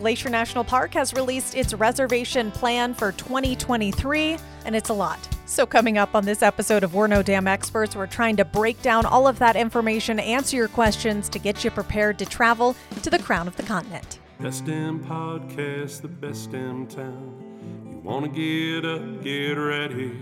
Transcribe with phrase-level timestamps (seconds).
[0.00, 5.18] Glacier National Park has released its reservation plan for 2023, and it's a lot.
[5.44, 8.80] So, coming up on this episode of We're No Dam Experts, we're trying to break
[8.80, 13.10] down all of that information, answer your questions to get you prepared to travel to
[13.10, 14.18] the crown of the continent.
[14.40, 17.84] Best damn podcast, the best damn town.
[17.90, 20.12] You wanna get up, get ready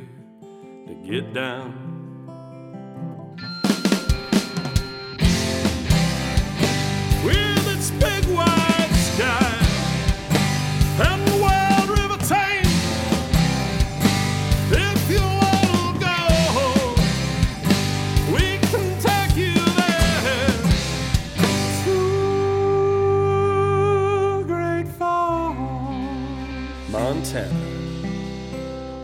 [0.89, 1.85] to get down.
[7.25, 8.68] With its big wide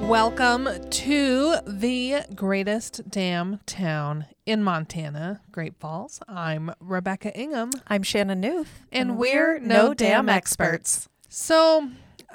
[0.08, 6.20] Welcome to the greatest damn town in Montana, Great Falls.
[6.28, 7.70] I'm Rebecca Ingham.
[7.88, 11.08] I'm Shannon Newth, And we're No Dam Experts.
[11.28, 11.88] So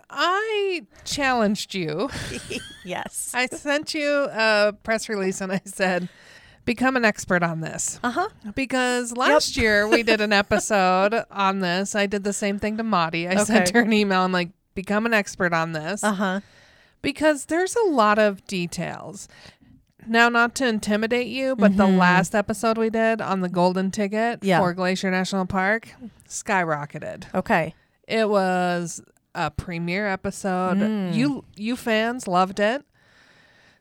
[0.09, 2.09] I challenged you.
[2.85, 3.34] Yes.
[3.35, 6.09] I sent you a press release and I said,
[6.65, 7.99] become an expert on this.
[8.04, 8.29] Uh huh.
[8.55, 11.93] Because last year we did an episode on this.
[11.93, 13.27] I did the same thing to Maudie.
[13.27, 14.21] I sent her an email.
[14.21, 16.04] I'm like, become an expert on this.
[16.04, 16.39] Uh huh.
[17.01, 19.27] Because there's a lot of details.
[20.07, 24.43] Now, not to intimidate you, but the last episode we did on the golden ticket
[24.43, 24.59] Yeah.
[24.59, 25.89] for Glacier National Park
[26.27, 27.25] skyrocketed.
[27.35, 27.75] Okay.
[28.07, 29.01] It was
[29.35, 31.13] a premiere episode.
[31.13, 32.83] You you fans loved it.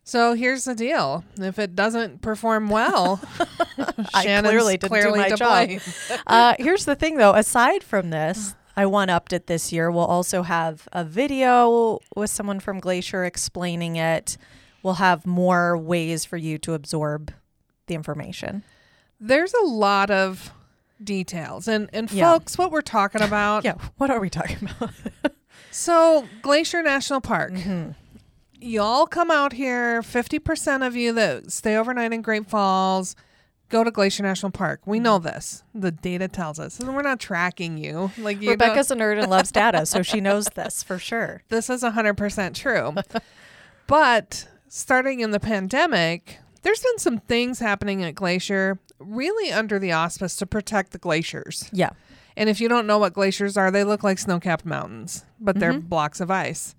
[0.04, 3.20] So here's the deal: if it doesn't perform well,
[4.14, 5.38] I clearly didn't do my job.
[5.68, 5.80] blame.
[6.26, 7.32] uh, here's the thing, though.
[7.34, 9.90] Aside from this, I one upped it this year.
[9.90, 14.36] We'll also have a video with someone from Glacier explaining it.
[14.82, 17.32] We'll have more ways for you to absorb
[17.88, 18.62] the information.
[19.20, 20.52] There's a lot of
[21.02, 22.32] details, and and Yeah.
[22.32, 23.74] folks, what we're talking about Yeah.
[23.96, 24.90] What are we talking about?
[25.70, 27.52] So, Glacier National Park.
[27.52, 27.90] Mm-hmm.
[28.60, 30.00] Y'all come out here.
[30.02, 33.14] 50% of you that stay overnight in Great Falls
[33.68, 34.80] go to Glacier National Park.
[34.86, 35.62] We know this.
[35.74, 36.80] The data tells us.
[36.80, 38.10] And we're not tracking you.
[38.18, 41.42] Like you don't- Rebecca's a nerd and loves data, so she knows this for sure.
[41.48, 42.94] this is 100% true.
[43.86, 49.92] but starting in the pandemic, there's been some things happening at Glacier really under the
[49.92, 51.68] auspice to protect the glaciers.
[51.72, 51.90] Yeah.
[52.36, 55.58] And if you don't know what glaciers are, they look like snow capped mountains, but
[55.58, 55.88] they're mm-hmm.
[55.88, 56.74] blocks of ice.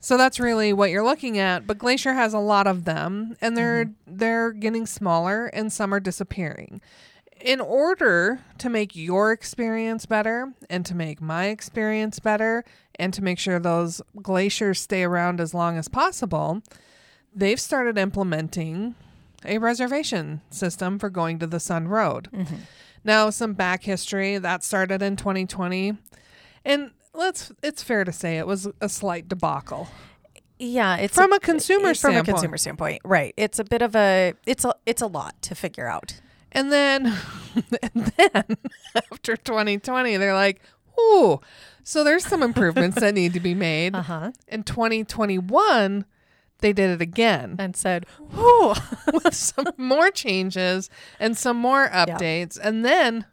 [0.00, 1.66] So that's really what you're looking at.
[1.66, 4.16] But Glacier has a lot of them, and they're mm-hmm.
[4.16, 6.80] they're getting smaller, and some are disappearing.
[7.40, 12.64] In order to make your experience better, and to make my experience better,
[12.98, 16.62] and to make sure those glaciers stay around as long as possible,
[17.34, 18.94] they've started implementing
[19.44, 22.28] a reservation system for going to the Sun Road.
[22.32, 22.56] Mm-hmm.
[23.04, 25.96] Now, some back history that started in 2020,
[26.64, 29.88] and let's it's fair to say it was a slight debacle.
[30.58, 32.26] Yeah, it's From a consumer from a standpoint.
[32.26, 33.32] consumer standpoint, right?
[33.38, 36.20] It's a bit of a it's a it's a lot to figure out.
[36.52, 37.06] And then,
[37.94, 38.44] and then
[39.12, 40.60] after 2020, they're like,
[40.98, 41.40] "Ooh,
[41.84, 44.32] so there's some improvements that need to be made." Uh huh.
[44.48, 46.04] In 2021,
[46.58, 48.74] they did it again And said, "Whoa,
[49.12, 53.24] with some more changes and some more updates, and then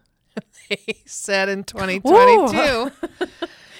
[0.70, 2.90] they said in 2022.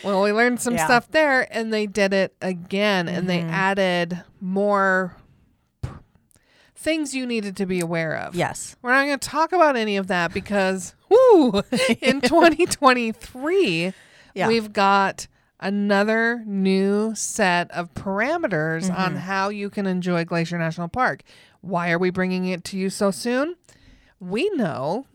[0.05, 0.85] Well, we learned some Yeah.
[0.85, 5.17] stuff there, and they did it again, and they added more
[5.83, 5.89] p-
[6.77, 8.35] things you needed to be aware of.
[8.35, 11.63] yes, We're not going to talk about any of that because, whoo,
[12.01, 13.93] in 2023,
[14.35, 14.49] Yeah.
[14.49, 15.27] we've got
[15.61, 19.17] another new set of parameters on Mm-hmm.
[19.17, 21.23] how you can enjoy Glacier National Park.
[21.61, 23.57] Why are we bringing it to you so soon?
[24.21, 25.07] We know,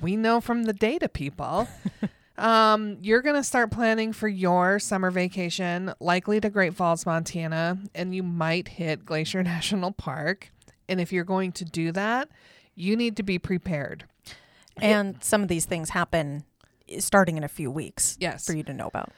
[0.00, 1.68] we know from the data people.
[2.42, 7.78] Um, you're going to start planning for your summer vacation, likely to Great Falls, Montana,
[7.94, 10.50] and you might hit Glacier National Park.
[10.88, 12.28] And if you're going to do that,
[12.74, 14.06] you need to be prepared.
[14.80, 16.42] and some of these things happen
[16.98, 18.16] starting in a few weeks.
[18.18, 18.44] Yes.
[18.44, 19.12] for you to know about.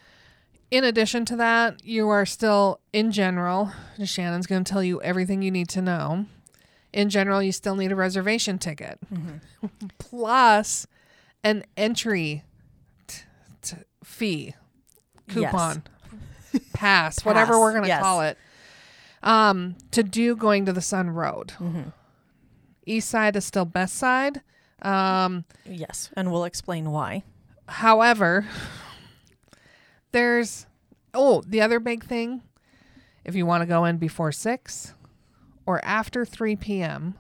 [0.71, 3.73] In addition to that, you are still, in general,
[4.05, 6.27] Shannon's going to tell you everything you need to know.
[6.93, 8.99] In general, you still need a reservation ticket,
[9.99, 10.87] plus
[11.43, 12.45] an entry
[14.15, 14.55] fee,
[15.29, 15.83] coupon,
[16.73, 18.01] pass, whatever we're going to yes.
[18.01, 18.39] call it,
[19.23, 21.53] um, to do going to the Sun Road.
[22.87, 24.41] East side is still best side.
[24.83, 27.25] Um, Yes, and we'll explain why.
[27.69, 28.47] However,
[30.13, 30.67] there's
[31.15, 32.43] oh, the other big thing
[33.25, 34.95] if you want to go in before 6
[35.67, 37.15] or after 3 p.m.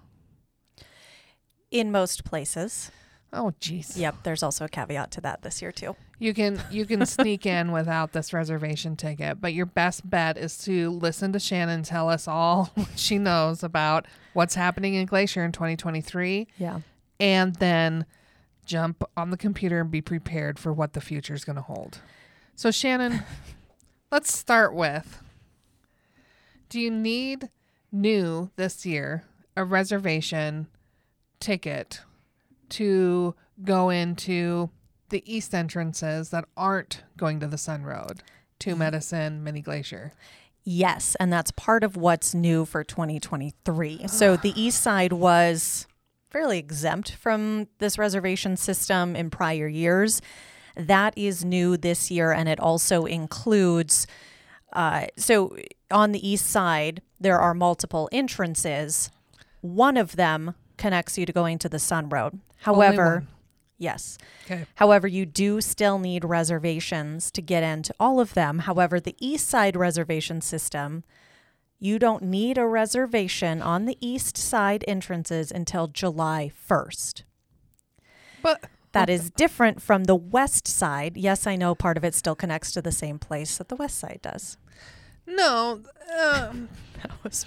[1.70, 2.90] In most places,
[3.32, 3.96] Oh jeez.
[3.96, 4.16] yep.
[4.22, 5.96] There's also a caveat to that this year too.
[6.24, 10.56] You can you can sneak in without this reservation ticket, but your best bet is
[10.64, 15.44] to listen to Shannon tell us all what she knows about what's happening in Glacier
[15.44, 16.80] in 2023 Yeah.
[17.20, 18.06] and then
[18.64, 21.98] jump on the computer and be prepared for what the future is going to hold.
[22.56, 23.22] So Shannon,
[24.10, 25.20] let's start with
[26.70, 27.50] do you need
[27.92, 29.24] new this year
[29.58, 30.68] a reservation
[31.38, 32.00] ticket
[32.70, 34.70] to go into
[35.08, 38.22] the east entrances that aren't going to the Sun Road,
[38.58, 40.12] Two Medicine, Many Glacier?
[40.64, 44.08] Yes, and that's part of what's new for 2023.
[44.08, 45.86] So the east side was
[46.30, 50.22] fairly exempt from this reservation system in prior years.
[50.76, 54.06] That is new this year, and it also includes.
[54.72, 55.56] Uh, so
[55.90, 59.10] on the east side, there are multiple entrances.
[59.60, 62.40] One of them connects you to going to the Sun Road.
[62.58, 63.26] However.
[63.84, 64.18] Yes.
[64.46, 64.66] Okay.
[64.76, 68.60] However, you do still need reservations to get into all of them.
[68.60, 71.04] However, the East Side reservation system,
[71.78, 77.22] you don't need a reservation on the East Side entrances until July 1st.
[78.42, 81.16] But That is different from the West Side.
[81.16, 83.98] Yes, I know part of it still connects to the same place that the West
[83.98, 84.56] Side does.
[85.26, 85.80] no,
[86.22, 86.68] um,
[87.02, 87.46] That was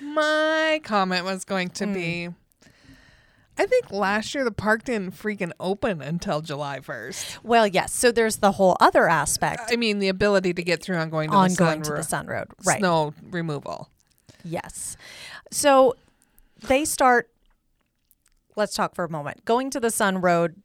[0.00, 2.30] My comment was going to be
[3.58, 7.38] I think last year the park didn't freaking open until July 1st.
[7.42, 7.92] well, yes.
[7.92, 11.30] So there's the whole other aspect I mean, the ability to get through on going
[11.30, 12.78] to on the sun, going to ro- the Sun Road, right?
[12.78, 13.90] snow removal.
[14.44, 14.96] Yes.
[15.50, 15.96] So
[16.66, 17.30] they start,
[18.56, 19.44] let's talk for a moment.
[19.44, 20.56] Going to the Sun Road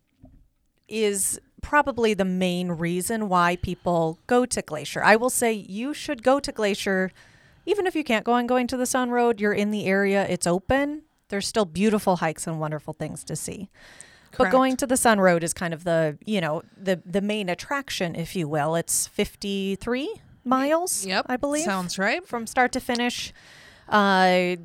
[0.87, 5.03] is probably the main reason why people go to Glacier.
[5.03, 7.11] I will say you should go to Glacier
[7.67, 10.25] even if you can't go on going to the Sun Road, you're in the area,
[10.27, 11.01] it's open.
[11.29, 13.69] There's still beautiful hikes and wonderful things to see.
[14.37, 17.49] But going to the Sun Road is kind of the, you know, the the main
[17.49, 18.75] attraction, if you will.
[18.75, 20.13] It's 53
[20.43, 21.25] miles, Yep.
[21.29, 22.25] I believe Sounds right.
[22.27, 23.33] from start to finish.
[23.89, 24.57] Uh,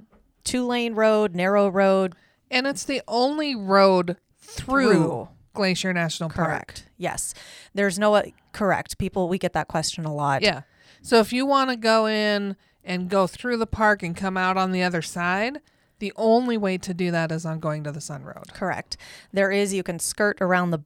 [0.45, 2.15] two lane road, narrow road.
[2.51, 5.29] And it's the only road through, Through.
[5.55, 6.49] Glacier National Park.
[6.49, 6.89] Correct.
[6.99, 7.33] Yes.
[7.73, 8.99] There's no uh, correct.
[8.99, 10.43] People, we get that question a lot.
[10.43, 10.63] Yeah.
[11.01, 14.57] So if you want to go in and go through the park and come out
[14.57, 15.61] on the other side,
[16.03, 18.53] the only way to do that is on going to the Sun Road.
[18.53, 18.97] Correct.
[19.33, 20.81] There is, you can skirt around the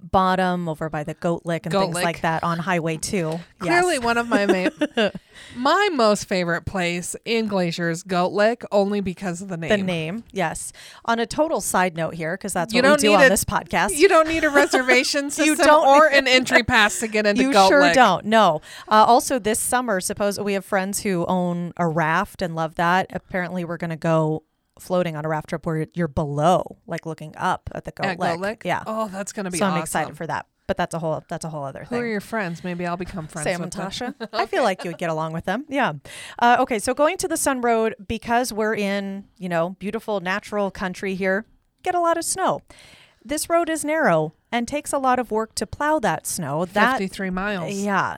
[0.00, 2.04] bottom over by the Goat Lick and Goat things Lick.
[2.04, 3.38] like that on Highway 2.
[3.60, 4.02] Clearly, yes.
[4.02, 5.10] one of my ma-
[5.56, 9.68] my most favorite place in glaciers Goat Lick, only because of the name.
[9.68, 10.72] The name, yes.
[11.04, 13.28] On a total side note here, because that's You what we do need on a-
[13.28, 13.96] this podcast.
[13.96, 17.52] You don't need a reservation system don't- or an entry pass to get into you
[17.52, 17.94] Goat sure Lick.
[17.94, 18.24] don't.
[18.24, 18.60] No.
[18.88, 23.06] Uh, also, this summer, suppose we have friends who own a raft and love that.
[23.10, 24.42] Apparently, we're going to go
[24.78, 28.18] floating on a raft trip where you're below, like looking up at the Goat.
[28.18, 28.62] Goat Lick?
[28.64, 28.82] Yeah.
[28.86, 29.76] Oh, that's gonna be so awesome.
[29.76, 30.46] I'm excited for that.
[30.68, 31.98] But that's a whole that's a whole other thing.
[31.98, 32.62] Who are your friends?
[32.64, 34.14] Maybe I'll become friends Sam with and them.
[34.18, 34.28] Tasha.
[34.32, 35.66] I feel like you would get along with them.
[35.68, 35.94] Yeah.
[36.38, 40.70] Uh, okay, so going to the Sun Road because we're in you know beautiful natural
[40.70, 41.44] country here,
[41.82, 42.62] get a lot of snow.
[43.24, 46.64] This road is narrow and takes a lot of work to plow that snow.
[46.64, 47.74] That 53 miles.
[47.74, 48.16] yeah.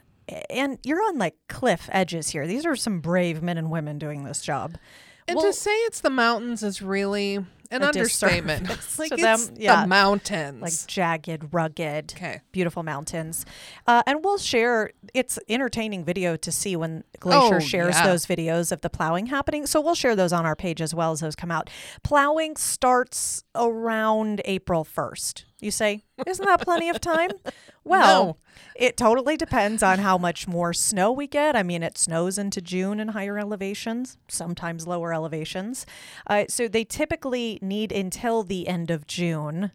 [0.49, 2.47] And you're on like cliff edges here.
[2.47, 4.77] These are some brave men and women doing this job.
[5.26, 8.69] And Well- to say it's the mountains is really an understatement.
[8.99, 9.82] like to it's them, yeah.
[9.82, 10.61] the mountains.
[10.62, 12.41] Like jagged, rugged, okay.
[12.53, 13.44] beautiful mountains.
[13.87, 18.06] Uh, and we'll share, it's entertaining video to see when Glacier Oh, shares yeah.
[18.06, 19.67] those videos of the plowing happening.
[19.67, 21.69] So we'll share those on our page as well as those come out.
[22.05, 25.44] Plowing starts around April 1st.
[25.65, 27.31] You say, isn't that plenty of time?
[27.87, 28.37] Well, No.
[28.77, 31.55] it totally depends on how much more snow we get.
[31.55, 35.85] I mean, it snows into June in higher elevations, sometimes lower elevations.
[36.27, 39.71] Uh, so they typically need until the end of June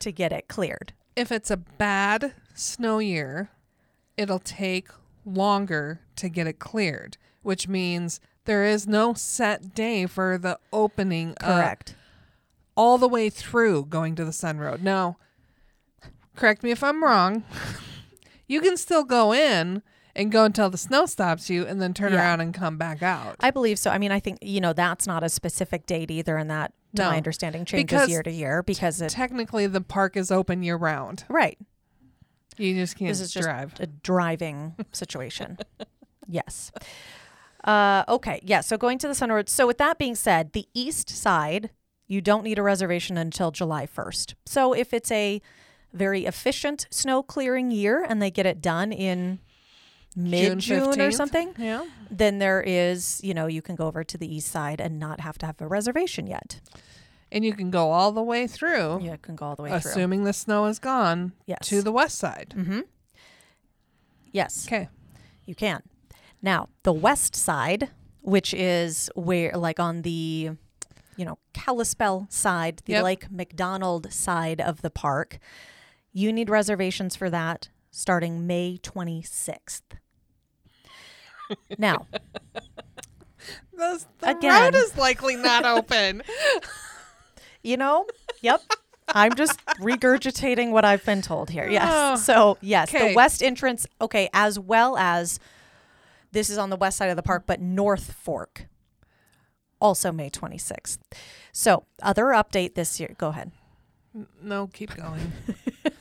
[0.00, 0.94] to get it cleared.
[1.14, 3.50] If it's a bad snow year,
[4.16, 4.88] it'll take
[5.24, 11.36] longer to get it cleared, which means there is no set day for the opening
[11.40, 11.94] Correct.
[12.76, 14.82] All the way through going to the Sun Road.
[14.82, 15.16] Now,
[16.36, 17.44] correct me if I'm wrong.
[18.48, 19.82] You can still go in
[20.14, 22.18] and go until the snow stops you and then turn Yeah.
[22.18, 23.36] around and come back out.
[23.40, 23.90] I believe so.
[23.90, 27.02] I mean, I think, you know, that's not a specific date either, and that, to
[27.02, 27.10] No.
[27.10, 29.08] my understanding, changes Because year to year because it.
[29.08, 31.24] Technically, the park is open year round.
[31.30, 31.56] Right.
[32.58, 33.72] You just can't This is just drive.
[33.80, 35.56] a driving situation.
[36.28, 36.72] yes.
[37.64, 38.40] Uh, okay.
[38.42, 38.60] Yeah.
[38.60, 39.48] So going to the Sun Road.
[39.48, 41.70] So with that being said, the east side,
[42.12, 44.34] you don't need a reservation until July 1st.
[44.46, 45.40] So if it's a
[45.92, 49.38] very efficient snow clearing year and they get it done in
[50.14, 51.84] mid June or something, Yeah.
[52.10, 55.20] then there is, you know, you can go over to the east side and not
[55.20, 56.60] have to have a reservation yet.
[57.34, 59.70] and you can go all the way through, Yeah, it can go all the way
[59.70, 59.90] through.
[59.90, 61.66] assuming the snow is gone, Yes.
[61.68, 62.52] to the west side.
[62.54, 62.80] Mm-hmm.
[64.32, 64.66] Yes.
[64.66, 64.88] Okay.
[65.46, 65.82] You can.
[66.42, 67.88] Now, the west side,
[68.20, 70.50] which is where, like on the,
[71.16, 73.04] you know, Kalispell side, the Yep.
[73.04, 75.38] Lake McDonald side of the park,
[76.12, 79.82] you need reservations for that starting May 26th.
[81.78, 82.06] now,
[83.76, 84.62] The, the Again.
[84.62, 86.22] road is likely not open.
[87.62, 88.06] you know,
[88.40, 88.60] yep.
[89.08, 91.68] I'm just regurgitating what I've been told here.
[91.68, 91.90] Yes.
[91.92, 95.40] Oh, so, yes, the west entrance, okay, as well as
[96.30, 98.66] this is on the west side of the park, but North Fork,
[99.82, 100.98] also May 26th.
[101.52, 103.14] So, other update this year.
[103.18, 103.52] Go ahead.
[104.42, 105.32] no, keep going.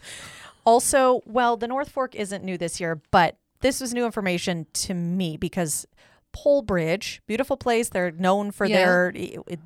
[0.63, 4.93] Also, well, the North Fork isn't new this year, but this was new information to
[4.93, 5.87] me because
[6.35, 7.89] Polebridge, beautiful place.
[7.89, 8.75] They're known for Yeah.
[9.11, 9.13] their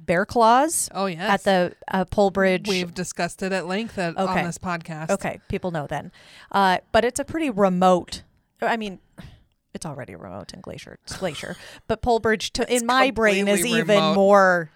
[0.05, 1.29] bear claws Oh yes.
[1.29, 2.69] at the uh, Polebridge.
[2.69, 4.39] We've discussed it at length at, Okay.
[4.39, 5.09] on this podcast.
[5.09, 6.13] Okay, people know then.
[6.49, 8.23] Uh, but it's a pretty remote.
[8.61, 8.99] I mean,
[9.75, 10.97] it's already remote in Glacier.
[11.19, 11.55] Glacier,
[11.87, 14.71] but Polebridge, to, in my brain, is completely even more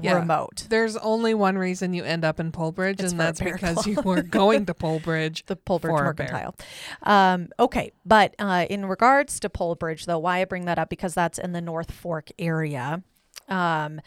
[0.00, 0.16] Yeah.
[0.20, 0.66] remote.
[0.68, 4.22] There's only one reason you end up in Polebridge, It's and that's because you were
[4.40, 5.44] going to Polebridge.
[5.46, 6.26] The Polebridge For a bear.
[6.32, 6.54] Mercantile.
[7.02, 11.14] Um, okay, but uh, in regards to Polebridge, though, why I bring that up because
[11.14, 13.02] that's in the North Fork area.
[13.48, 14.00] Um,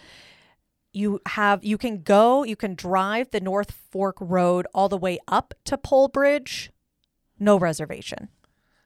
[0.91, 5.19] you have you can go, you can drive the North Fork Road all the way
[5.27, 6.69] up to Polebridge,
[7.39, 8.29] no reservation.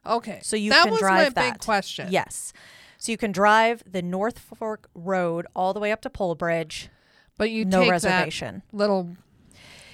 [0.05, 0.39] Okay.
[0.43, 1.53] So you that can was drive my that.
[1.53, 2.07] big question.
[2.11, 2.53] Yes.
[2.97, 6.87] So you can drive the North Fork Road all the way up to Polebridge.
[7.37, 8.61] But you no take reservation.
[8.71, 9.09] that little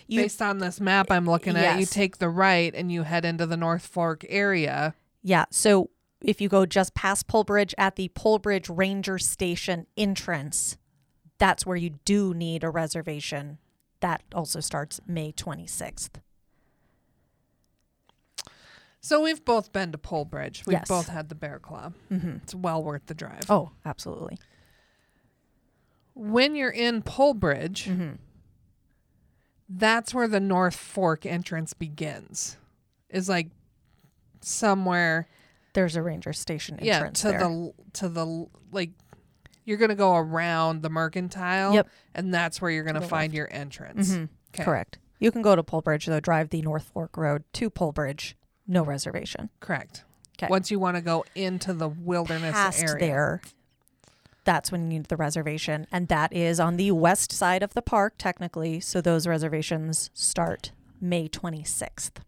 [0.08, 3.26] You based on this map I'm looking at, you take the right and you head
[3.26, 4.94] into the North Fork area.
[5.24, 5.46] yeah.
[5.52, 5.90] So
[6.22, 10.78] if you go just past Polebridge at the Polebridge Ranger Station entrance,
[11.38, 13.58] that's where you do need a reservation.
[14.02, 16.10] That also starts May 26th.
[19.02, 20.66] So we've both been to Polebridge.
[20.66, 20.88] We've Yes.
[20.88, 21.92] both had the Bear Claw.
[22.12, 22.38] Mm-hmm.
[22.44, 23.50] It's well worth the drive.
[23.50, 24.38] Oh, absolutely.
[26.14, 28.16] When you're in Polebridge, Mm-hmm.
[29.70, 32.58] that's where the North Fork entrance begins.
[33.10, 33.48] Is like
[34.42, 35.28] somewhere
[35.74, 37.40] There's a Ranger Station yeah entrance to there.
[37.40, 38.92] the to the like
[39.66, 41.88] you're gonna go around the mercantile Yep.
[42.16, 44.30] and that's where you're gonna find your entrance Mhm.
[44.54, 44.64] 'Kay.
[44.64, 44.98] Correct.
[45.20, 48.34] You can go to Polebridge, though, drive the North Fork Road to Polebridge,
[48.70, 49.50] no reservation.
[49.60, 50.04] correct
[50.38, 50.48] 'Kay.
[50.50, 53.42] once you want to go into the wilderness past area there,
[54.46, 55.86] that's when you need the reservation.
[55.92, 58.80] And that is on the west side of the park, technically.
[58.80, 60.72] So those reservations start
[61.02, 62.22] May 26th.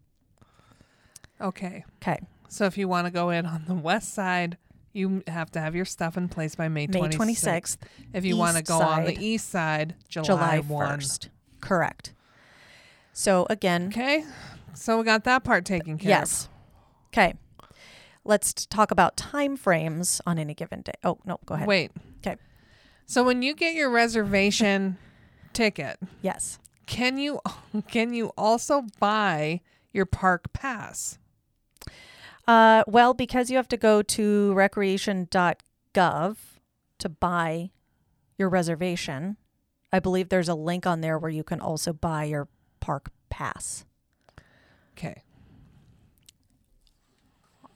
[1.40, 2.18] okay Okay.
[2.48, 4.56] so if you want to go in on the west side
[4.92, 6.92] you have to have your stuff in place by May 26th.
[7.00, 7.76] May 26th,
[8.12, 11.28] If you want to go on the east side, July, July 1st.
[11.62, 12.12] Correct.
[13.14, 14.26] So again, Okay.
[14.74, 16.48] So we got that part taken care yes.
[17.08, 17.34] Okay.
[18.24, 20.92] Let's talk about time frames on any given day.
[21.02, 21.66] Oh, no, go ahead.
[21.68, 21.90] Wait.
[22.18, 22.36] Okay.
[23.06, 24.96] So when you get your reservation
[25.52, 26.58] ticket, Yes.
[26.86, 27.40] can you
[27.88, 29.60] can you also buy
[29.92, 31.18] your park pass?
[32.46, 36.36] Uh, well, because you have to go to recreation.gov
[36.98, 37.70] to buy
[38.38, 39.36] your reservation,
[39.92, 42.48] I believe there's a link on there where you can also buy your
[42.80, 43.84] park pass.
[44.96, 45.22] Okay.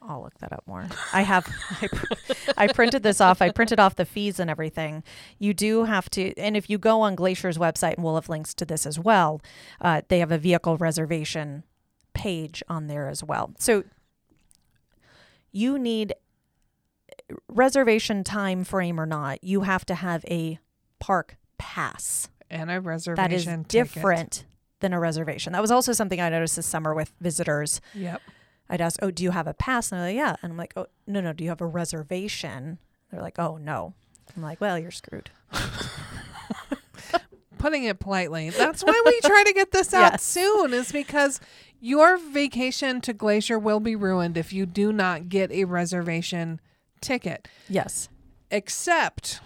[0.01, 0.87] I'll look that up more.
[1.11, 1.45] I have,
[1.81, 2.13] I, pr-
[2.55, 3.41] I printed this off.
[3.41, 5.03] I printed off the fees and everything.
[5.37, 8.53] You do have to, and if you go on Glacier's website, and we'll have links
[8.55, 9.41] to this as well,
[9.81, 11.63] uh, they have a vehicle reservation
[12.13, 13.51] page on there as well.
[13.59, 13.83] So
[15.51, 16.13] you need
[17.49, 20.59] reservation time frame or not, you have to have a
[20.99, 22.29] park pass.
[22.49, 23.67] And a reservation That is ticket.
[23.67, 24.45] different
[24.79, 25.53] than a reservation.
[25.53, 27.81] That was also something I noticed this summer with visitors.
[27.93, 28.21] Yep.
[28.69, 30.73] I'd ask, "Oh, do you have a pass?" And they're like, "Yeah." And I'm like,
[30.75, 31.33] "Oh, no, no.
[31.33, 32.77] Do you have a reservation?"
[33.11, 33.93] They're like, "Oh, no."
[34.35, 35.29] I'm like, "Well, you're screwed."
[37.57, 38.51] Putting it politely.
[38.51, 40.23] That's why we try to get this out Yes.
[40.23, 41.39] soon is because
[41.79, 46.59] your vacation to Glacier will be ruined if you do not get a reservation
[47.01, 47.47] ticket.
[47.67, 48.09] Yes.
[48.51, 49.39] except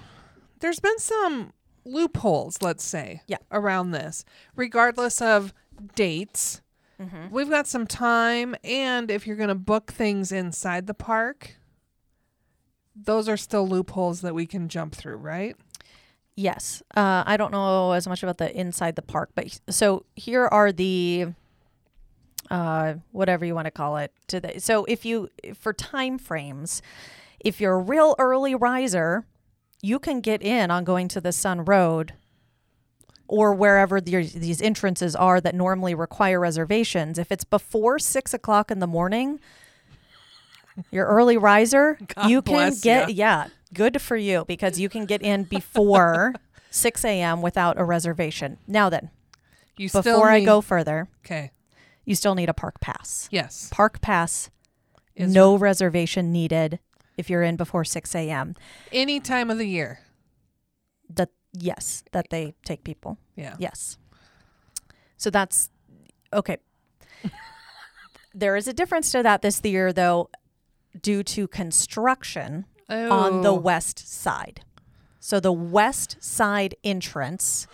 [0.59, 1.53] there's been some
[1.85, 3.38] loopholes, let's say, Yeah.
[3.51, 4.23] around this,
[4.55, 5.53] regardless of
[5.95, 6.61] dates.
[7.00, 7.33] Mm-hmm.
[7.33, 11.55] We've got some time, and if you're going to book things inside the park,
[12.95, 15.55] those are still loopholes that we can jump through, right?
[16.35, 16.83] Yes.
[16.95, 20.71] Uh, I don't know as much about the inside the park, but so here are
[20.71, 21.27] the
[22.50, 24.11] uh, whatever you want to call it.
[24.27, 26.81] To the so if you for time frames,
[27.39, 29.25] if you're a real early riser,
[29.81, 32.13] you can get in on going to the Sun Road
[33.27, 38.69] or wherever the, these entrances are that normally require reservations, if it's before six o'clock
[38.69, 39.39] in the morning,
[40.91, 43.15] your early riser, God you can get ya.
[43.15, 46.33] yeah, good for you because you can get in before
[46.71, 47.41] six a.m.
[47.41, 48.57] without a reservation.
[48.67, 49.09] Now then,
[49.77, 51.51] You before I go further, Okay.
[52.05, 53.27] you still need a park pass.
[53.31, 53.69] Yes.
[53.71, 54.50] Park pass,
[55.15, 56.79] Is no reservation needed
[57.22, 58.56] if you're in before six a.m.
[58.92, 60.00] Any time of the year.
[61.10, 63.18] That yes, that they take people.
[63.38, 63.56] Yeah.
[63.60, 63.98] Yes.
[65.18, 65.70] So that's
[66.34, 66.58] okay.
[68.34, 70.30] there is a difference to that this year, though,
[71.00, 73.56] due to construction on the Oh.
[73.60, 74.62] west side.
[75.20, 77.68] So the west side entrance,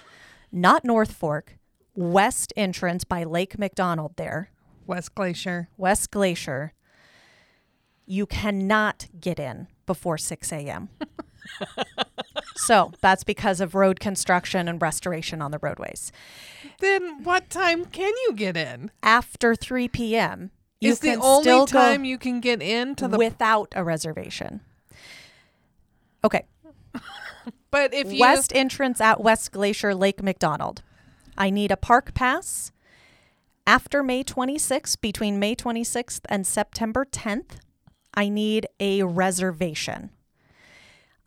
[0.51, 1.57] not North Fork,
[1.95, 4.49] west entrance by Lake McDonald there,
[4.85, 5.69] West Glacier.
[5.77, 6.73] West Glacier,
[8.07, 10.89] you cannot get in before 6 a.m.
[12.55, 16.11] so that's because of road construction and restoration on the roadways.
[16.79, 18.89] Then what time can you get in?
[19.03, 24.61] After 3 p.m., Is the only time you can get into the without a reservation.
[26.23, 26.45] Okay,
[27.71, 30.81] But if you west entrance at West Glacier Lake McDonald.
[31.37, 32.71] I need a park pass
[33.67, 37.57] after May 26th, between May 26th and September 10th.
[38.17, 40.09] I need a reservation.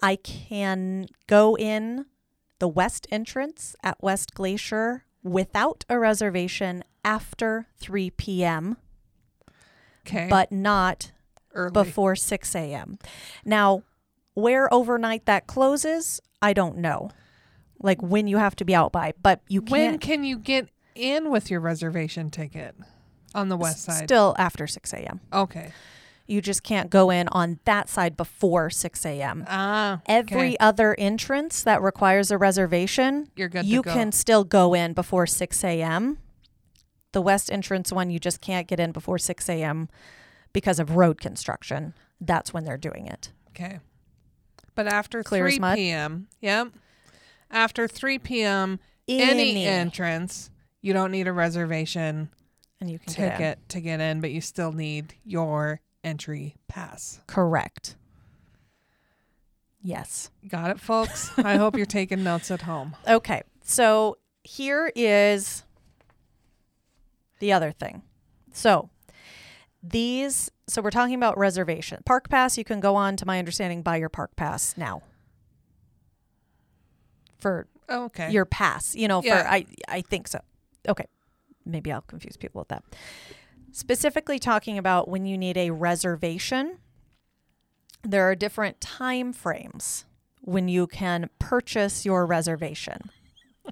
[0.02, 2.06] I can go in
[2.58, 8.76] the west entrance at West Glacier without a reservation after 3 p.m.,
[10.06, 11.12] okay, but not
[11.54, 11.72] early.
[11.72, 12.98] before 6 a.m.
[13.44, 13.84] Now,
[14.34, 17.10] where overnight that closes, I don't know.
[17.82, 20.68] Like when you have to be out by, but you when can't can you get
[20.94, 22.74] in with your reservation ticket
[23.34, 24.04] on the west side?
[24.04, 25.20] still after 6 a.m.
[25.32, 25.70] okay.
[26.30, 29.44] You just can't go in on that side before 6 a.m.
[29.48, 30.56] Ah, Every okay.
[30.60, 35.26] other entrance that requires a reservation, You're good to you can still go in before
[35.26, 36.18] 6 a.m.
[37.12, 39.88] The west entrance one, you just can't get in before 6 a.m.
[40.52, 41.94] because of road construction.
[42.20, 43.32] That's when they're doing it.
[43.48, 43.80] Okay.
[44.76, 45.76] But after Clear 3 mud?
[45.76, 46.68] p.m., yep.
[47.50, 49.66] After 3 p.m., any, Any.
[49.66, 52.28] entrance, you don't need a reservation
[52.80, 57.20] And you can get ticket to get in, but you still need your entry pass.
[57.26, 57.96] Correct.
[59.82, 60.30] Yes.
[60.48, 61.30] Got it, folks?
[61.38, 62.96] I hope you're taking notes at home.
[63.08, 63.42] Okay.
[63.64, 65.64] So here is
[67.38, 68.02] the other thing.
[68.52, 68.90] So
[69.82, 72.02] these, so we're talking about reservation.
[72.04, 75.02] Park pass, you can go on, to my understanding, buy your park pass now
[77.38, 78.30] for Okay.
[78.30, 78.94] your pass.
[78.94, 79.42] You know, Yeah.
[79.42, 80.40] for I I think so.
[80.88, 81.06] Okay.
[81.64, 82.84] Maybe I'll confuse people with that.
[83.72, 86.78] Specifically talking about when you need a reservation,
[88.02, 90.04] there are different time frames
[90.42, 93.10] when you can purchase your reservation.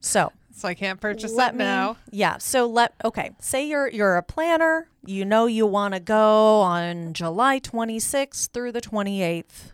[0.00, 1.96] so, so I can't purchase let it me now.
[2.12, 6.60] yeah so let okay say you're you're a planner you know you want to go
[6.60, 9.72] on july 26th through the 28th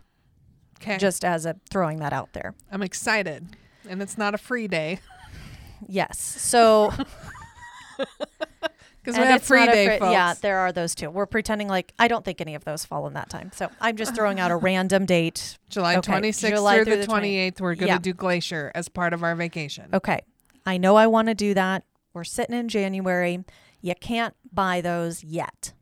[0.81, 0.97] Okay.
[0.97, 3.55] just as a throwing that out there I'm excited.
[3.87, 4.99] And it's not a free day
[5.87, 6.91] yes so
[9.03, 10.11] because we have free day, folks.
[10.11, 11.09] Yeah, there are those two.
[11.09, 13.51] We're pretending like I don't think any of those fall in that time.
[13.53, 15.57] So I'm just throwing out a random date.
[15.69, 17.97] July Okay, 26th July through, through the the 20 28th, we're going to Yeah.
[17.99, 19.89] do Glacier as part of our vacation.
[19.93, 20.21] Okay.
[20.65, 21.83] I know I want to do that.
[22.13, 23.43] We're sitting in January.
[23.81, 25.73] You can't buy those yet.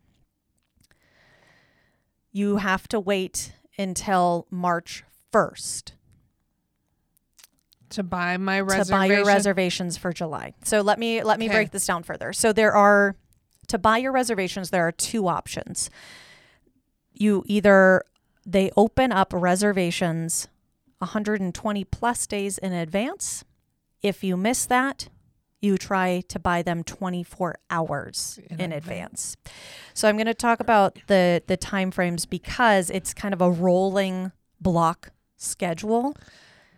[2.32, 5.03] You have to wait until March
[5.34, 5.93] 1st
[7.91, 10.54] To buy my to buy your reservations for July.
[10.63, 11.56] So let me let me Okay.
[11.56, 12.34] break this down further.
[12.34, 13.15] So there are
[13.67, 15.89] to buy your reservations there are two options.
[17.13, 18.04] You either
[18.45, 20.47] they open up reservations
[20.99, 23.43] 120 plus days in advance.
[24.02, 25.10] If you miss that,
[25.62, 29.36] you try to buy them 24 hours In in, advance.
[29.36, 29.38] advance.
[29.93, 33.52] So I'm going to talk about the the time frames because it's kind of a
[33.52, 36.15] rolling block schedule.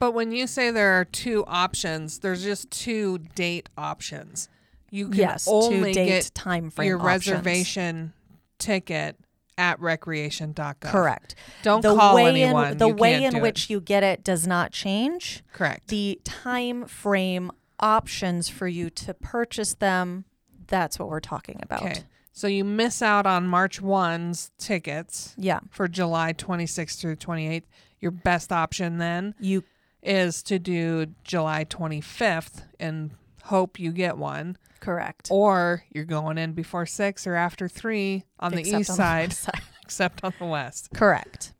[0.02, 4.50] But when you say there are two options, there's just two date options.
[4.90, 7.28] You can yes, only date get time frame your options.
[7.28, 8.14] reservation
[8.58, 9.16] ticket
[9.60, 10.80] at recreation.gov.
[10.82, 11.36] Correct.
[11.62, 12.72] Don't the call way anyone.
[12.72, 13.42] in the You way in do it.
[13.44, 15.44] which you get it does not change.
[15.54, 15.88] Correct.
[15.90, 20.26] The time frame options for you to purchase them,
[20.66, 21.84] that's what we're talking about.
[21.84, 22.04] Okay.
[22.34, 25.60] So you miss out on March 1's tickets Yeah.
[25.70, 27.66] for July 26th through 28th.
[28.00, 29.64] Your best option then You
[30.04, 33.12] is to do July 25th and
[33.44, 34.58] hope you get one.
[34.80, 35.28] correct.
[35.32, 39.30] Or you're going in before 6 or after 3 on the Except east on side,
[39.30, 39.62] west side.
[39.84, 40.90] except on the west.
[40.94, 41.54] Correct.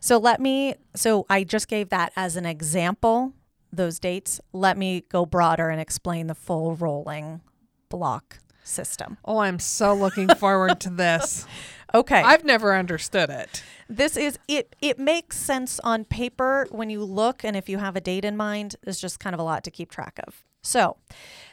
[0.00, 3.32] So let me so I just gave that as an example
[3.72, 7.40] those dates, let me go broader and explain the full rolling
[7.88, 9.18] block system.
[9.24, 11.46] Oh, I'm so looking forward to this.
[11.94, 12.20] Okay.
[12.20, 13.62] I've never understood it.
[13.88, 17.94] this is it it makes sense on paper when you look and if you have
[17.96, 20.44] a date in mind, it's just kind of a lot to keep track of.
[20.62, 20.96] So,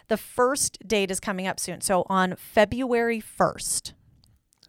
[0.07, 1.81] the first date is coming up soon.
[1.81, 3.93] So on February 1st,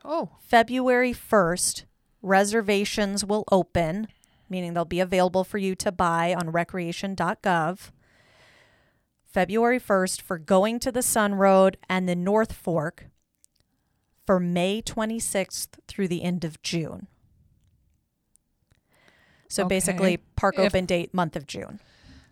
[0.05, 1.85] Oh, February 1st,
[2.23, 4.09] reservations will open,
[4.51, 7.91] meaning they'll be available for you to buy on recreation.gov.
[9.25, 13.07] February 1st for going to the Sun Road and the North Fork
[14.27, 17.07] for May 26th through the end of June.
[19.49, 19.77] So Okay.
[19.77, 21.81] basically, park If- open date month of June.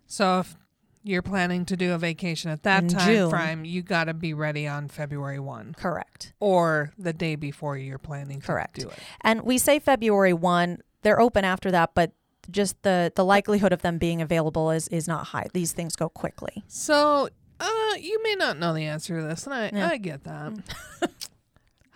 [0.07, 0.55] so if
[1.03, 3.29] you're planning to do a vacation at that In time June.
[3.29, 6.33] frame, you got to be ready on February 1 Correct.
[6.39, 8.79] or the day before you're planning to Correct.
[8.79, 8.99] do it.
[9.21, 12.11] And we say February 1, they're open after that, but
[12.49, 15.45] just the the likelihood of them being available is is not high.
[15.53, 16.63] These things go quickly.
[16.67, 19.89] So, uh, you may not know the answer to this, and I, Yeah.
[19.89, 20.53] I get that.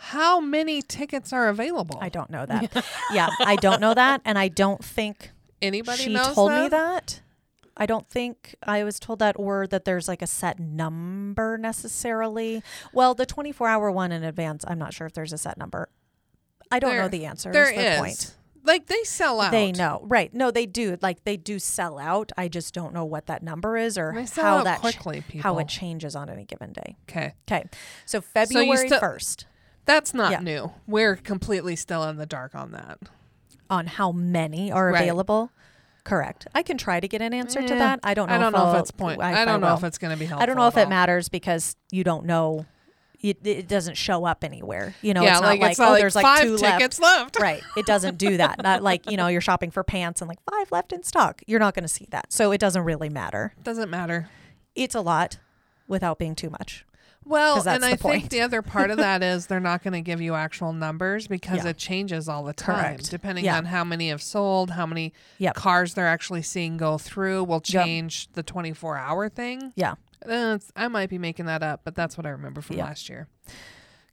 [0.10, 1.98] How many tickets are available?
[2.00, 2.86] I don't know that.
[3.12, 5.32] yeah, I don't know that, and I don't think
[5.64, 6.62] Anybody she told that?
[6.64, 7.22] me that.
[7.76, 12.62] I don't think I was told that, or that there's like a set number necessarily.
[12.94, 15.90] Well, the 24 hour one in advance, I'm not sure if there's a set number.
[16.72, 17.52] I don't know the answer.
[17.52, 18.00] There is the is.
[18.00, 18.36] point.
[18.64, 19.52] Like they sell out.
[19.52, 20.32] They know, right?
[20.36, 21.00] No, they do.
[21.02, 22.32] Like they do sell out.
[22.38, 25.42] I just don't know what that number is or how that quickly, people.
[25.42, 26.96] how it changes on any given day.
[27.10, 27.66] Okay, Okay,
[28.06, 29.48] so February still- first
[29.86, 30.40] that's not Yeah.
[30.40, 30.72] new.
[30.88, 33.00] We're completely still in the dark on that.
[33.68, 35.02] on how many are Right.
[35.02, 35.50] available.
[36.04, 36.46] Correct.
[36.54, 38.00] I can try to get an answer to Eh, that.
[38.04, 38.36] I don't know.
[38.36, 39.20] I don't if know I'll- if it's point.
[39.20, 40.44] I, I, don't know if it's going to be helpful.
[40.44, 40.90] I don't know if it all.
[40.90, 42.68] matters because you don't know.
[43.24, 44.94] It, it doesn't show up anywhere.
[45.02, 46.78] You know, yeah, it's not like, like, it's not oh, like there's like two left.
[46.78, 47.40] tickets left.
[47.40, 47.64] Right.
[47.76, 48.62] It doesn't do that.
[48.62, 51.42] Not like, you know, you're shopping for pants and like five left in stock.
[51.48, 52.32] You're not going to see that.
[52.32, 53.56] So it doesn't really matter.
[53.64, 54.30] Doesn't matter.
[54.76, 55.40] It's a lot
[55.88, 56.86] without being too much.
[57.28, 60.22] Well, and I think the other part of that is they're not going to give
[60.22, 61.72] you actual numbers because Yeah.
[61.72, 63.10] it changes all the time, Correct.
[63.12, 63.58] depending Yeah.
[63.58, 65.56] on how many have sold, how many Yep.
[65.56, 67.44] cars they're actually seeing go through.
[67.46, 67.84] Will Yep.
[67.86, 69.74] change the 24 hour thing.
[69.76, 69.96] Yeah.
[70.28, 72.86] Uh, I might be making that up, but that's what I remember from Yeah.
[72.86, 73.28] last year.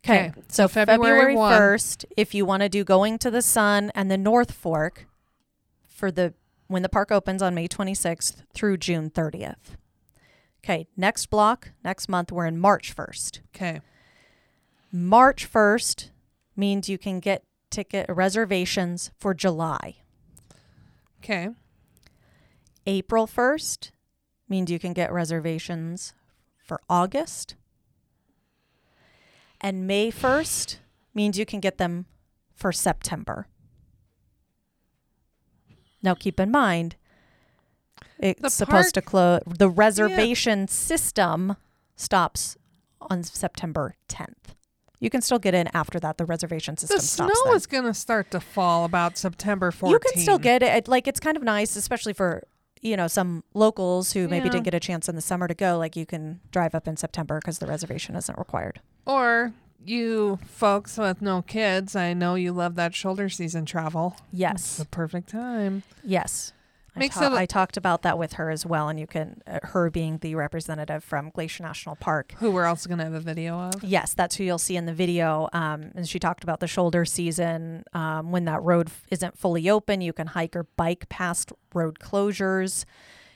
[0.05, 0.33] Okay.
[0.35, 4.11] So, so February February 1st, if you want to do going to the sun and
[4.11, 5.07] the North Fork
[5.89, 6.35] for the
[6.67, 9.77] when the park opens on May 26th through June 30th.
[10.65, 13.41] Okay, next block, next month we're in March 1st.
[13.55, 13.81] Okay.
[14.93, 16.11] March 1st
[16.55, 19.97] means you can get ticket reservations for July.
[21.19, 21.49] Okay.
[22.87, 23.91] April 1st
[24.49, 26.15] means you can get reservations
[26.63, 27.57] for August.
[29.61, 30.77] And May 1st
[31.15, 32.07] means you can get them
[32.55, 33.49] for September.
[36.03, 36.97] Now keep in mind,
[38.23, 41.57] it's The supposed to close, the reservation system
[41.97, 42.57] stops
[43.01, 44.55] on September 10th.
[45.01, 46.17] You can still get in after that.
[46.19, 47.33] The reservation system The stops.
[47.33, 47.57] snow then.
[47.57, 49.91] is going to start to fall about September 14th.
[49.91, 50.87] You can still get it.
[50.87, 52.45] Like it's kind of nice, especially for
[52.81, 54.53] you know some locals who maybe Yeah.
[54.53, 55.77] didn't get a chance in the summer to go.
[55.79, 58.81] Like you can drive up in September because the reservation isn't required.
[59.05, 59.53] Or
[59.85, 64.15] you folks with no kids, I know you love that shoulder season travel.
[64.31, 65.83] It's Yes, the perfect time.
[66.05, 66.53] yes.
[66.95, 69.89] I, ta- I talked about that with her as well, and you can uh, her
[69.91, 72.35] being the representative from Glacier National Park.
[72.39, 73.83] Who we're also going to have a video of.
[73.83, 75.49] Yes, that's who you'll see in the video.
[75.55, 77.85] Um, and she talked about the shoulder season.
[77.95, 81.99] Um, when that road f- isn't fully open, you can hike or bike past road
[81.99, 82.85] closures.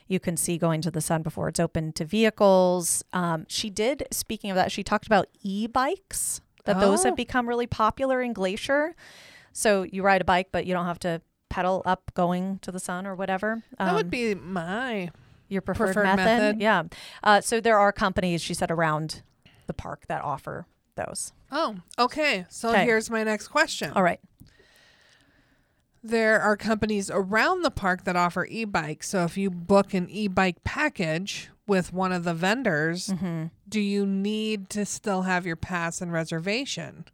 [0.07, 3.03] You can see going to the sun before it's open to vehicles.
[3.11, 7.09] Um, she did, speaking of that, she talked about e bikes, that those Oh.
[7.09, 8.95] have become really popular in Glacier.
[9.51, 12.79] So you ride a bike, but you don't have to pedal up going to the
[12.79, 13.63] sun or whatever.
[13.77, 15.11] That Um, would be my.
[15.49, 16.23] your preferred, preferred method.
[16.25, 16.61] method.
[16.61, 16.83] Yeah.
[17.23, 19.21] Uh, so there are companies, she said, around
[19.65, 21.31] the park that offer those.
[21.51, 22.45] Oh, okay.
[22.49, 23.91] So here's my next question.
[23.95, 24.19] All right.
[26.03, 29.09] There are companies around the park that offer e bikes.
[29.09, 33.45] So if you book an e bike package with one of the vendors, Mm-hmm.
[33.67, 37.05] do you need to still have your pass and reservation?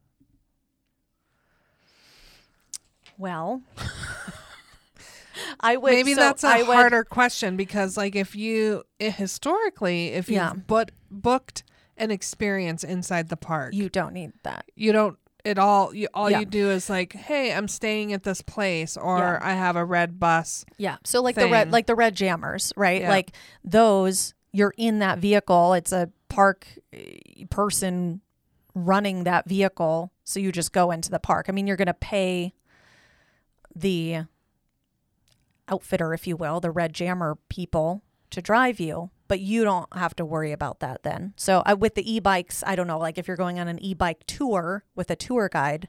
[3.24, 3.62] Well,
[5.62, 5.94] I would.
[5.94, 10.36] Maybe so that's a I would- harder question because, like, if you historically, if you've
[10.36, 10.54] Yeah.
[10.54, 11.64] but booked
[11.98, 14.66] an experience inside the park, You don't need that.
[14.76, 15.94] you don't at all.
[15.96, 16.40] You all Yeah.
[16.42, 19.40] you do is like, hey, I'm staying at this place, or Yeah.
[19.42, 20.66] I have a red bus.
[20.78, 20.98] Yeah.
[21.06, 23.04] So like the red, like the red jammers, right?
[23.04, 23.32] Like
[23.64, 25.74] those, you're in that vehicle.
[25.74, 28.20] It's a park eh, person
[28.76, 31.46] running that vehicle, so you just go into the park.
[31.48, 32.54] I mean, you're going to pay
[33.76, 34.24] the
[35.68, 40.16] outfitter, if you will, the red jammer people to drive you, but you don't have
[40.16, 41.34] to worry about that then.
[41.38, 44.24] So uh, with the e-bikes, I don't know, like if you're going on an e-bike
[44.28, 45.88] tour with a tour guide,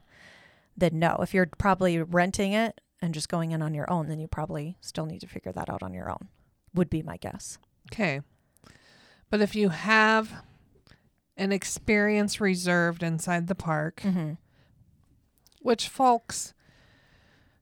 [0.77, 1.17] then no.
[1.21, 4.77] If you're probably renting it and just going in on your own, then you probably
[4.81, 6.29] still need to figure that out on your own.
[6.73, 7.57] Would be my guess.
[7.91, 8.21] Okay.
[9.29, 10.43] But if you have
[11.37, 14.33] an experience reserved inside the park, Mm-hmm.
[15.61, 16.53] which folks,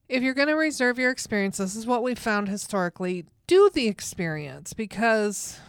[0.10, 3.26] if you're going to reserve your experience, this is what we found historically.
[3.48, 5.60] Do the experience because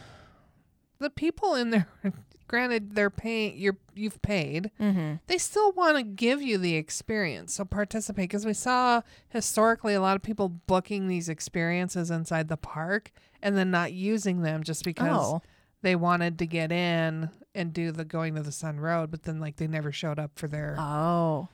[0.99, 1.89] the people in there,
[2.49, 3.57] granted, they're paying.
[3.57, 4.71] You're you've paid.
[4.81, 5.15] Mm-hmm.
[5.27, 8.29] They still want to give you the experience, so participate.
[8.29, 13.11] Because we saw historically a lot of people booking these experiences inside the park
[13.43, 15.43] and then not using them just because Oh,
[15.83, 19.41] they wanted to get in and do the going to the Sun Road, but then
[19.41, 21.49] like they never showed up for their oh,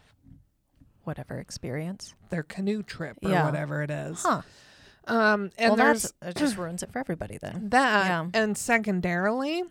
[1.11, 2.15] whatever experience.
[2.31, 3.45] their canoe trip or Yeah.
[3.45, 4.23] whatever it is.
[4.23, 4.43] Huh.
[5.09, 7.69] Um, and well, there's it just ruins it for everybody then.
[7.71, 8.27] that, yeah.
[8.33, 9.65] and secondarily,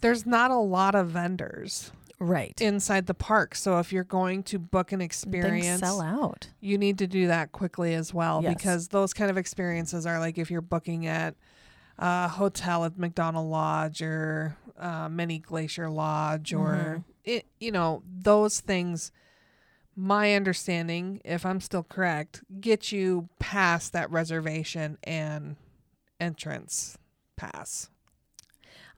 [0.00, 2.58] there's not a lot of vendors Right.
[2.60, 3.54] inside the park.
[3.54, 6.48] So if you're going to book an Things experience, sell out.
[6.60, 8.54] you need to do that quickly as well Yes.
[8.54, 11.34] because those kind of experiences are like if you're booking at
[11.98, 17.00] a hotel at McDonald Lodge or uh, Many Glacier Lodge or Mm-hmm.
[17.24, 19.12] it, you know those things.
[19.96, 25.56] My understanding, if I'm still correct, get you past that reservation and
[26.20, 26.98] entrance
[27.36, 27.90] pass.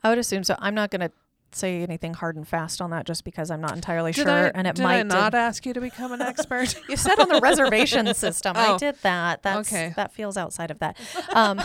[0.03, 0.55] I would assume so.
[0.59, 1.11] I'm not going to
[1.53, 4.53] say anything hard and fast on that just because I'm not entirely Did sure, I,
[4.55, 6.75] and it did might I not did- ask you to become an expert?
[6.89, 8.57] You said on the reservation system.
[8.57, 8.79] I Oh.
[8.79, 9.43] did that.
[9.43, 9.93] That's Okay.
[9.97, 10.97] that feels outside of that.
[11.35, 11.61] Um,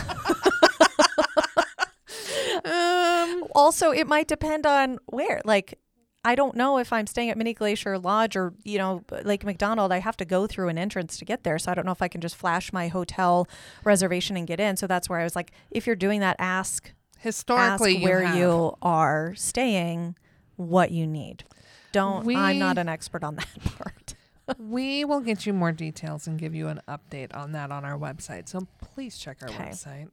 [2.66, 5.42] um, also, it might depend on where.
[5.46, 5.80] Like,
[6.24, 9.92] I don't know if I'm staying at Many Glacier Lodge or you know Lake McDonald.
[9.92, 12.02] I have to go through an entrance to get there, so I don't know if
[12.02, 13.48] I can just flash my hotel
[13.84, 14.78] reservation and get in.
[14.78, 18.22] So that's where I was like, if you're doing that, ask historically, ask you where
[18.24, 18.38] have.
[18.38, 20.16] you are staying,
[20.58, 21.44] what you need.
[21.92, 22.24] Don't.
[22.26, 24.14] We- I'm not an expert on that part.
[24.60, 27.98] We will get you more details and give you an update on that on our
[27.98, 28.48] website.
[28.50, 29.70] So please check our Okay.
[29.70, 30.10] website.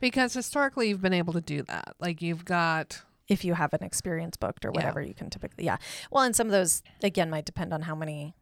[0.00, 1.94] Because historically you've been able to do that.
[2.00, 4.80] Like you've got if you have an experience booked or Yeah.
[4.80, 5.78] whatever you can typically yeah
[6.10, 8.34] well and some of those again might depend on how many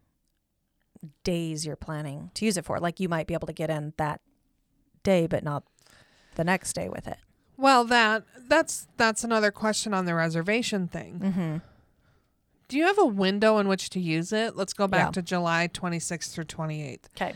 [1.22, 3.92] days you're planning to use it for like you might be able to get in
[3.98, 4.20] that
[5.04, 5.62] day but not
[6.34, 7.18] the next day with it
[7.56, 11.20] well that that's that's another question on the reservation thing.
[11.20, 11.56] mm-hmm.
[12.68, 14.54] Do you have a window in which to use it?
[14.54, 15.10] Let's go back Yeah.
[15.12, 17.06] to July 26th through 28th.
[17.16, 17.34] okay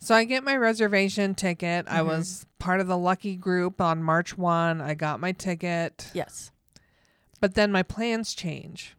[0.00, 1.86] So I get my reservation ticket.
[1.88, 2.06] I Mhm.
[2.06, 4.80] was part of the lucky group on March 1.
[4.80, 6.50] I got my ticket, yes
[7.40, 8.96] but then my plans change.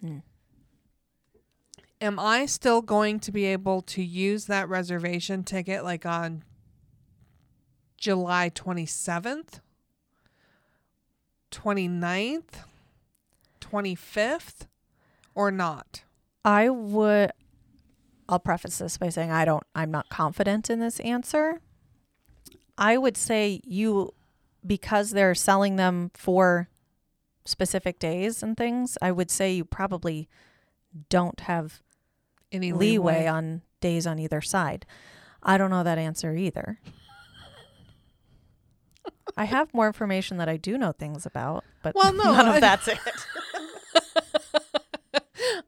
[0.00, 0.18] Hmm.
[2.00, 6.44] Am I still going to be able to use that reservation ticket like on
[7.98, 9.60] July 27th,
[11.50, 12.64] 29th,
[13.60, 14.66] 25th,
[15.34, 16.04] or not?
[16.44, 17.30] i would
[18.28, 21.60] i'll preface this by saying i don't i'm not confident in this answer
[22.78, 24.12] i would say you
[24.66, 26.68] because they're selling them for
[27.50, 30.28] specific days and things i would say you probably
[31.08, 31.82] don't have
[32.52, 33.26] Any leeway leeway?
[33.26, 34.84] on days on either side.
[35.42, 36.78] I don't know that answer either.
[39.36, 42.54] I have more information that I do know things about, but Well, no, none I-
[42.56, 42.98] of that's it.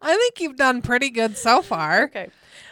[0.02, 2.04] I think you've done pretty good so far.
[2.04, 2.28] okay.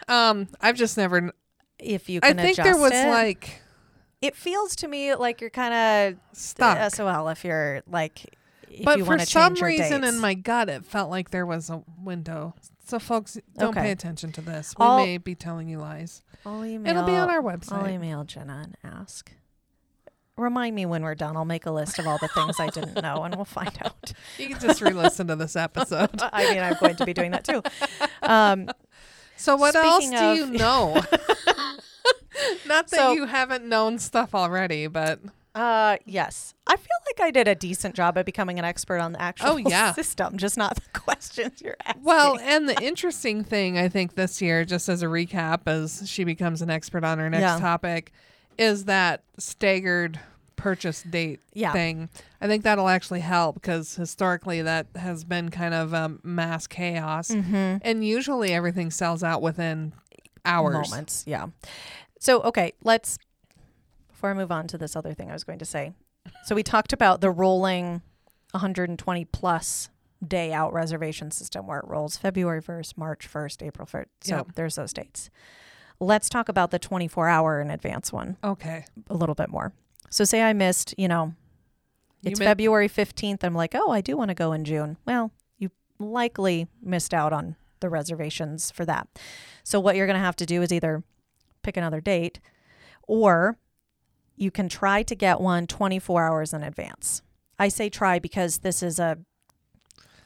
[0.08, 1.32] Um, I've just never.
[1.78, 3.62] If you can I think there was it, like
[4.20, 5.72] it feels to me like you're kind
[6.14, 6.92] of stuck.
[6.92, 8.36] SOL if you're like
[8.84, 10.14] but for some reason dates.
[10.14, 12.54] in my gut, it felt like there was a window.
[12.86, 13.82] So, folks, don't Okay.
[13.82, 14.74] pay attention to this.
[14.78, 16.22] We I'll- may be telling you lies.
[16.44, 17.72] I'll email, It'll be on our website.
[17.82, 19.32] I'll email Jenna and ask.
[20.36, 21.36] Remind me when we're done.
[21.36, 24.12] I'll make a list of all the things I didn't know, and we'll find out.
[24.38, 26.10] You can just re-listen to this episode.
[26.32, 27.62] I mean, I'm going to be doing that too.
[28.22, 28.70] Um,
[29.36, 30.94] So, what else do of- you know?
[32.66, 35.20] Not that So- you haven't known stuff already, but
[35.54, 36.54] Uh, yes.
[36.66, 36.86] I feel
[37.20, 39.92] I did a decent job at becoming an expert on the actual Oh, yeah.
[39.94, 42.02] system, just not the questions you're asking.
[42.04, 46.24] Well, and the interesting thing I think this year, just as a recap, as she
[46.24, 47.58] becomes an expert on her next Yeah.
[47.58, 48.12] topic,
[48.58, 50.18] is that staggered
[50.56, 51.72] purchase date Yeah.
[51.72, 52.10] thing.
[52.40, 57.30] I think that'll actually help because historically that has been kind of um, mass chaos,
[57.30, 57.78] mm-hmm.
[57.82, 59.94] and usually everything sells out within
[60.44, 60.90] hours.
[60.90, 61.24] moments.
[61.26, 61.46] Yeah.
[62.18, 63.16] So, okay, let's,
[64.08, 65.92] before I move on to this other thing I was going to say.
[66.44, 68.02] So, we talked about the rolling
[68.52, 69.88] 120 plus
[70.26, 74.06] day out reservation system where it rolls February 1st, March 1st, April 1st.
[74.22, 74.46] So, Yep.
[74.54, 75.30] there's those dates.
[76.00, 78.84] Let's talk about the 24 hour in advance one Okay.
[79.08, 79.72] a little bit more.
[80.08, 81.34] So say I missed, you know,
[82.24, 83.44] it's mi- February 15th.
[83.44, 84.96] I'm like, oh, I do want to go in June.
[85.06, 89.08] Well, you likely missed out on the reservations for that.
[89.62, 91.04] So what you're going to have to do is either
[91.62, 92.40] pick another date
[93.06, 93.56] or
[94.40, 97.20] you can try to get one 24 hours in advance.
[97.58, 99.18] I say try because this is a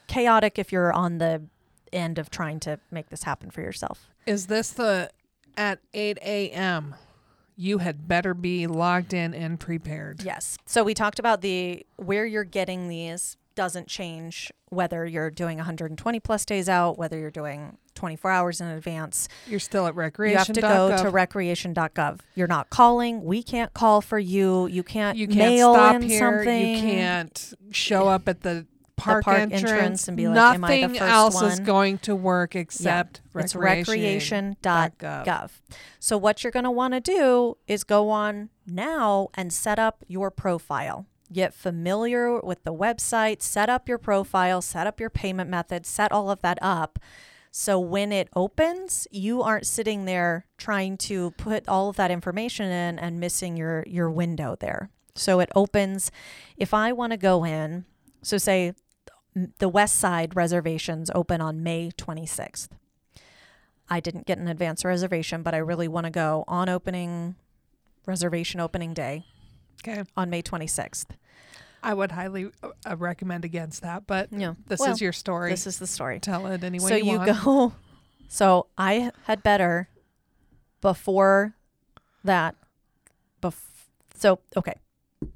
[0.07, 1.43] chaotic if you're on the
[1.91, 4.09] end of trying to make this happen for yourself.
[4.25, 5.09] Is this the
[5.57, 6.95] at 8 a.m.?
[7.57, 10.23] You had better be logged in and prepared.
[10.23, 10.57] Yes.
[10.65, 16.19] So we talked about the where you're getting these doesn't change whether you're doing 120
[16.19, 19.27] plus days out, whether you're doing 24 hours in advance.
[19.47, 20.33] You're still at recreation.
[20.33, 22.19] You have to go to recreation.gov.
[22.35, 23.23] You're not calling.
[23.23, 24.67] We can't call for you.
[24.67, 26.19] You can't, You can't mail stop in here.
[26.19, 26.75] something.
[26.75, 28.65] You can't show up at the
[28.97, 29.63] park, park entrance.
[29.63, 33.55] entrance and be like, "Am I the Nothing else is going to work except It's
[33.55, 34.55] recreation.
[34.63, 35.49] recreation.gov.
[35.99, 40.03] So what you're going to want to do is go on now and set up
[40.07, 41.05] your profile.
[41.33, 46.11] Get familiar with the website, set up your profile, set up your payment method, set
[46.11, 46.99] all of that up.
[47.51, 52.65] So when it opens, you aren't sitting there trying to put all of that information
[52.65, 54.89] in and missing your your window there.
[55.15, 56.11] So it opens
[56.57, 57.85] if I want to go in,
[58.21, 58.73] so say
[59.59, 62.69] the west side reservations open on May 26th.
[63.89, 67.35] I didn't get an advance reservation, but I really want to go on opening
[68.05, 69.25] reservation opening day
[69.83, 70.03] Okay.
[70.17, 71.05] on May 26th.
[71.83, 74.55] I would highly uh, recommend against that, but Yeah.
[74.67, 75.51] this Well, is your story.
[75.51, 76.19] This is the story.
[76.19, 76.89] Tell it anyway.
[76.89, 77.73] so you, you go
[78.27, 79.87] So I had better
[80.81, 81.55] before
[82.23, 82.55] that
[83.41, 83.53] bef-
[84.15, 84.73] so okay.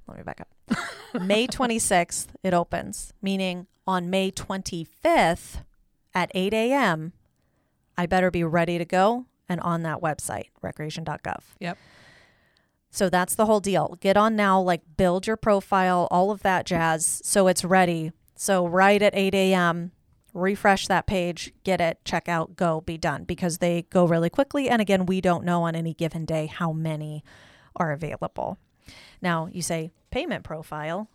[0.08, 0.82] Let me back up.
[1.22, 5.64] May 26th it opens, meaning on May 25th
[6.16, 7.14] at 8 a.m.
[7.98, 11.42] I better be ready to go and on that website, recreation.gov.
[11.60, 11.78] Yep.
[12.92, 13.98] So that's the whole deal.
[14.02, 18.12] Get on now, like build your profile, all of that jazz, so it's ready.
[18.36, 19.92] So right at 8 a.m.,
[20.34, 24.70] refresh that page, get it, check out, go, be done because they go really quickly.
[24.70, 27.24] And again, we don't know on any given day how many
[27.76, 28.58] are available.
[29.22, 31.10] Now you say payment profile.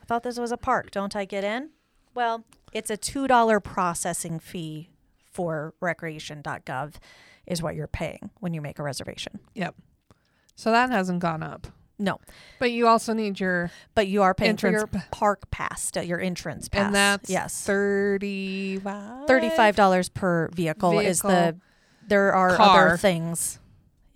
[0.00, 0.90] I thought this was a park.
[0.90, 1.70] Don't I get in?
[2.14, 4.90] Well, it's a $2 processing fee
[5.30, 6.94] for recreation.gov
[7.46, 9.40] is what you're paying when you make a reservation.
[9.54, 9.74] Yep.
[10.60, 11.66] So that hasn't gone up.
[11.98, 12.18] No,
[12.58, 16.00] But you also need your but you are paying for Entrance your park pass, uh,
[16.00, 16.86] your entrance pass.
[16.86, 19.26] and that's yes, thirty-five.
[19.26, 21.28] thirty-five dollars per vehicle, is the.
[21.28, 21.60] Vehicle.
[22.08, 22.88] There are Car.
[22.88, 23.58] other things.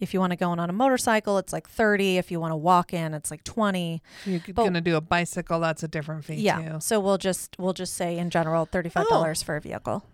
[0.00, 2.16] If you want to go in on a motorcycle, it's like thirty.
[2.18, 4.02] If you want to walk in, it's like twenty.
[4.26, 5.60] You're But- gonna do a bicycle.
[5.60, 6.72] That's a different fee yeah.
[6.72, 6.80] too.
[6.80, 9.44] So we'll just we'll just say in general thirty-five dollars Oh.
[9.46, 10.04] for a vehicle.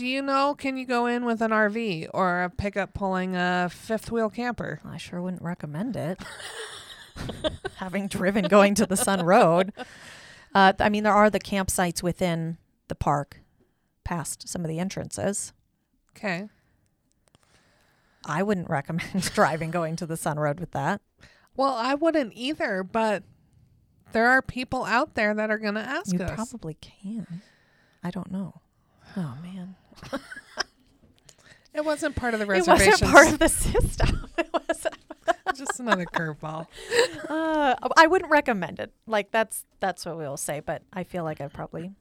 [0.00, 0.54] Do you know?
[0.54, 4.80] Can you go in with an RV or a pickup pulling a fifth wheel camper?
[4.82, 6.18] I sure wouldn't recommend it.
[7.76, 9.74] Having driven going to the Sun Road,
[10.54, 12.56] uh, I mean there are the campsites within
[12.88, 13.42] the park,
[14.02, 15.52] past some of the entrances.
[16.16, 16.48] Okay.
[18.24, 21.02] I wouldn't recommend driving going to the Sun Road with that.
[21.58, 23.22] Well, I wouldn't either, but
[24.12, 26.30] there are people out there that are gonna ask You us.
[26.34, 27.42] probably can.
[28.02, 28.62] I don't know.
[29.14, 29.76] Oh man,
[31.74, 32.88] it wasn't part of the reservation.
[32.88, 34.28] it wasn't part of the system.
[34.38, 34.94] it wasn't.
[35.54, 36.66] just another curveball.
[37.28, 38.92] Uh, I wouldn't recommend it.
[39.06, 40.60] Like that's that's what we'll say.
[40.60, 41.92] But I feel like I've probably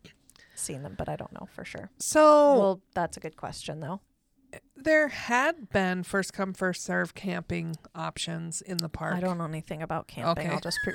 [0.56, 1.90] seen them, but I don't know for sure.
[2.00, 4.02] So Well, that's a good question though.
[4.76, 9.16] there had been first come first serve camping options in the park.
[9.16, 10.46] I don't know anything about camping.
[10.48, 10.54] Okay.
[10.54, 10.94] I'll just pre.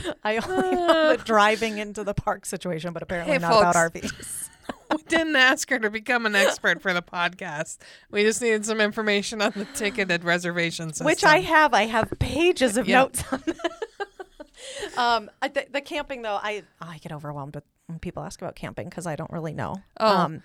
[0.24, 3.74] I only know the driving into the park situation, but apparently Hey, not about.
[3.92, 4.48] RVs.
[4.90, 7.78] we didn't ask her to become an expert for the podcast.
[8.10, 11.06] We just needed some information on the ticketed reservation system.
[11.06, 11.72] Which I have.
[11.74, 13.00] I have pages of Yeah.
[13.02, 14.98] notes on that.
[14.98, 18.88] um, I, the, camping though, I I get overwhelmed with when people ask about camping
[18.88, 19.76] because I don't really know.
[20.00, 20.16] Oh.
[20.16, 20.42] Um,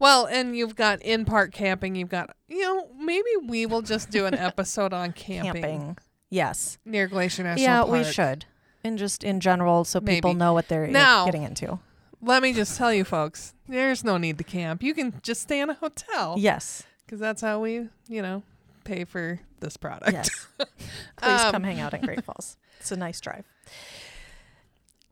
[0.00, 1.94] Well, and you've got in park camping.
[1.94, 5.98] You've got, you know, maybe we will just do an episode on camping, camping.
[6.30, 6.78] Yes.
[6.84, 7.76] near Glacier National Park.
[7.76, 7.92] yeah, Park.
[8.06, 8.44] we should.
[8.84, 10.38] And just in general, so people Maybe.
[10.38, 11.78] know what they're Now- getting into.
[12.20, 14.82] Let me just tell you, folks, there's no need to camp.
[14.82, 16.82] You can just stay in a hotel Yes.
[17.04, 18.42] because that's how we, you know,
[18.84, 20.12] pay for this product.
[20.12, 20.30] Yes.
[20.58, 22.56] Please Um, come hang out in Great Falls.
[22.80, 23.44] It's a nice drive.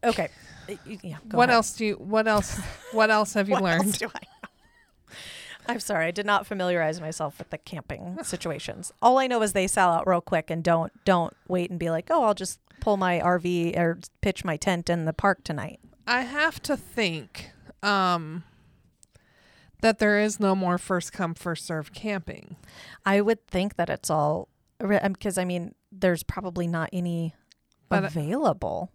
[0.04, 0.28] Okay.
[0.68, 1.16] Uh, y- Yeah.
[1.28, 1.56] go what ahead.
[1.56, 1.94] else do you?
[1.96, 2.58] What else?
[2.92, 3.98] What else have you What else learned?
[3.98, 4.48] do I know?
[5.68, 8.92] I'm sorry, I did not familiarize myself with the camping situations.
[9.00, 11.88] All I know is they sell out real quick and don't don't wait and be
[11.90, 15.78] like, oh, I'll just pull my RV or pitch my tent in the park tonight.
[16.04, 18.42] I have to think um,
[19.82, 22.56] that there is no more first come first serve camping.
[23.06, 24.48] I would think that it's all
[24.80, 27.34] because I mean, there's probably not any
[27.88, 28.90] But- available.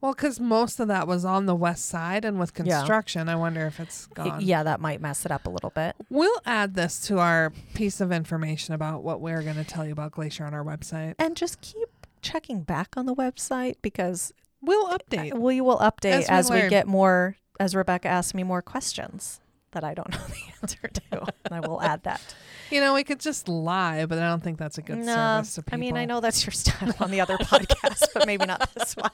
[0.00, 2.78] Well, because most of that was on the west side, and with Yeah.
[2.78, 4.40] construction, I wonder if it's gone.
[4.40, 5.96] Yeah, that might mess it up a little bit.
[6.08, 9.90] We'll add this to our piece of information about what we're going to tell you
[9.90, 11.16] about Glacier on our website.
[11.18, 15.38] And just keep checking back on the website because We'll update.
[15.38, 17.36] we will update As as we we, get more.
[17.60, 19.40] As Rebecca asks me more questions
[19.72, 22.20] that I don't know the answer to, I will add that.
[22.70, 25.54] You know, we could just lie, but I don't think that's a good No, service
[25.54, 25.78] to people.
[25.78, 28.94] I mean, I know that's your style on the other podcast, but maybe not this
[28.94, 29.10] one.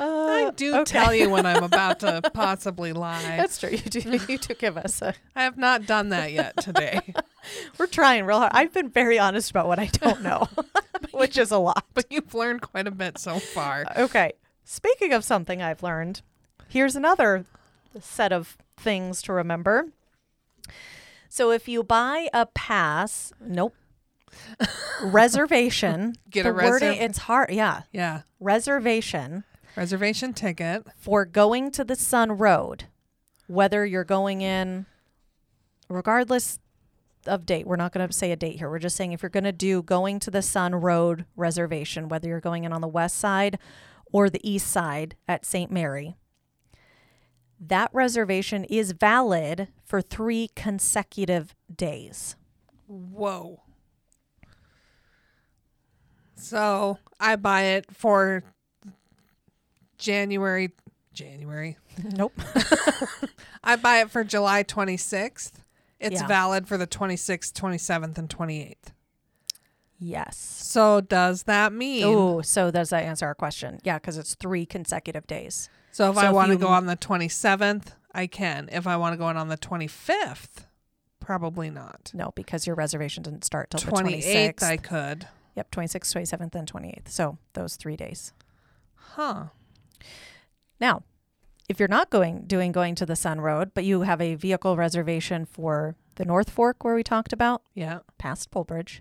[0.00, 0.84] I Uh, do okay.
[0.84, 3.22] tell you when I'm about to possibly lie.
[3.36, 3.70] That's true.
[3.70, 4.00] You do.
[4.28, 5.14] You do give us a.
[5.36, 7.14] I have not done that yet today,
[7.78, 8.52] We're trying real hard.
[8.54, 10.48] I've been very honest about what I don't know,
[11.12, 11.84] which is a lot.
[11.94, 13.84] but you've learned quite a bit so far.
[13.96, 14.32] Okay.
[14.64, 16.20] Speaking of something I've learned,
[16.68, 17.46] here's another
[18.00, 19.88] set of things to remember.
[21.30, 23.74] So if you buy a pass, nope.
[25.02, 26.14] reservation.
[26.30, 27.02] Get a reservation.
[27.02, 27.50] it's hard.
[27.50, 27.82] Yeah.
[27.92, 28.22] Yeah.
[28.40, 29.44] Reservation
[29.76, 30.86] Reservation ticket.
[30.96, 32.84] for going to the Sun Road,
[33.46, 34.86] whether you're going in,
[35.88, 36.58] regardless
[37.26, 38.70] of date, we're not going to say a date here.
[38.70, 42.28] We're just saying if you're going to do going to the Sun Road reservation, whether
[42.28, 43.58] you're going in on the west side
[44.12, 45.70] or the east side at St.
[45.70, 46.16] Mary,
[47.60, 52.36] that reservation is valid for three consecutive days.
[52.86, 53.62] Whoa.
[56.36, 58.44] So I buy it for
[59.98, 60.70] January.
[61.12, 61.76] January.
[62.02, 62.32] Nope.
[63.64, 65.52] I buy it for July 26th.
[66.00, 66.26] It's Yeah.
[66.26, 68.92] valid for the 26th, 27th, and 28th.
[69.98, 70.36] Yes.
[70.36, 72.04] So does that mean?
[72.04, 73.80] Oh, so does that answer our question?
[73.82, 75.68] Yeah, because it's three consecutive days.
[75.90, 78.68] So if So I want to you- go on the 27th, I can.
[78.70, 80.66] If I want to go in on the 25th,
[81.18, 82.12] probably not.
[82.14, 84.24] No, because your reservation didn't start till the 28th,
[84.60, 84.62] 26th.
[84.62, 85.28] I could.
[85.56, 87.08] Yep, 26th, 27th, and 28th.
[87.08, 88.32] So those three days.
[88.94, 89.46] Huh.
[90.80, 91.02] Now,
[91.68, 94.76] if you're not going doing going to the Sun Road, but you have a vehicle
[94.76, 98.00] reservation for the North Fork where we talked about, Yeah.
[98.18, 99.00] past Polebridge,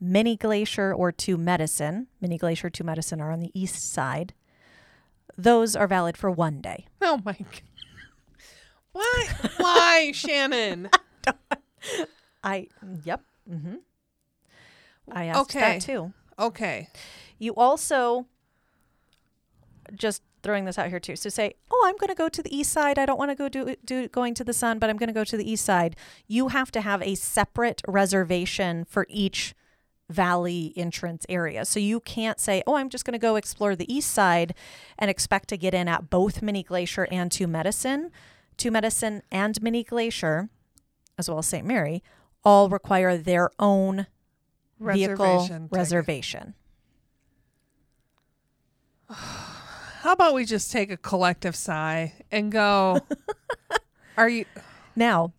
[0.00, 4.34] Many Glacier or Two Medicine, Many Glacier Two Medicine are on the east side.
[5.38, 6.86] Those are valid for one day.
[7.02, 7.32] Oh my.
[7.32, 7.44] g-
[8.92, 9.26] Why?
[9.58, 10.88] Why, Shannon?
[12.44, 12.68] I
[13.04, 13.22] yep.
[13.50, 13.74] Mm-hmm.
[15.12, 15.60] I asked Okay.
[15.60, 16.12] that too.
[16.38, 16.88] Okay.
[17.38, 18.26] You also
[19.94, 21.16] just throwing this out here too.
[21.16, 22.98] So say, "Oh, I'm going to go to the east side.
[22.98, 25.12] I don't want to go do do going to the sun, but I'm going to
[25.12, 25.96] go to the east side."
[26.28, 29.54] You have to have a separate reservation for each
[30.08, 31.64] valley entrance area.
[31.64, 34.54] So you can't say, "Oh, I'm just going to go explore the east side
[34.98, 38.12] and expect to get in at both Many Glacier and Two Medicine."
[38.56, 40.48] Two Medicine and Many Glacier,
[41.18, 41.66] as well as St.
[41.66, 42.02] Mary,
[42.42, 44.06] all require their own
[44.80, 45.68] vehicle ticket.
[45.70, 46.54] reservation.
[50.06, 53.00] How about we just take a collective sigh and go?
[54.16, 54.44] Are you
[54.94, 55.32] Now,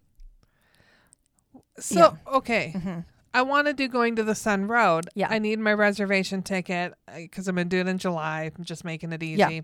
[1.80, 2.36] so Yeah.
[2.36, 2.74] okay?
[2.76, 3.06] mhm.
[3.34, 5.10] I want to do going to the Sun Road.
[5.16, 5.30] Yeah.
[5.30, 8.52] I need my reservation ticket because I'm gonna do it in July.
[8.58, 9.38] I'm just making it easy.
[9.38, 9.62] Yeah.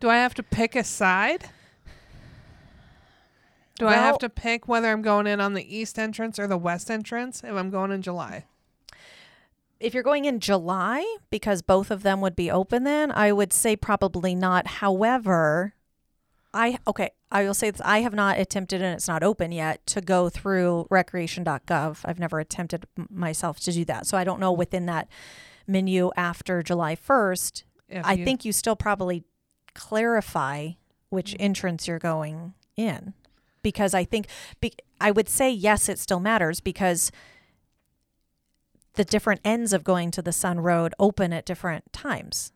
[0.00, 1.48] Do I have to pick a side?
[3.78, 6.58] Do I have to pick whether I'm going in on the east entrance or the
[6.58, 8.46] west entrance if I'm going in July?
[9.80, 13.52] If you're going in July, because both of them would be open then, I would
[13.52, 14.66] say probably not.
[14.66, 15.74] However,
[16.52, 19.86] I okay, I will say this I have not attempted and it's not open yet
[19.88, 22.00] to go through recreation.gov.
[22.04, 24.06] I've never attempted myself to do that.
[24.06, 25.08] So I don't know within that
[25.66, 27.64] menu after July 1st.
[27.88, 29.24] If I you- think you still probably
[29.74, 30.70] clarify
[31.08, 31.36] which mm.
[31.40, 33.14] entrance you're going in
[33.62, 34.26] because I think
[34.60, 37.10] be, I would say yes it still matters because
[38.94, 42.52] the different ends of going to the Sun Road open at different times.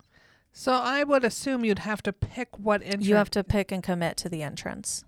[0.52, 0.72] so.
[0.72, 3.06] I would assume you'd have to pick what entrance.
[3.06, 5.04] You have to pick and commit to the entrance.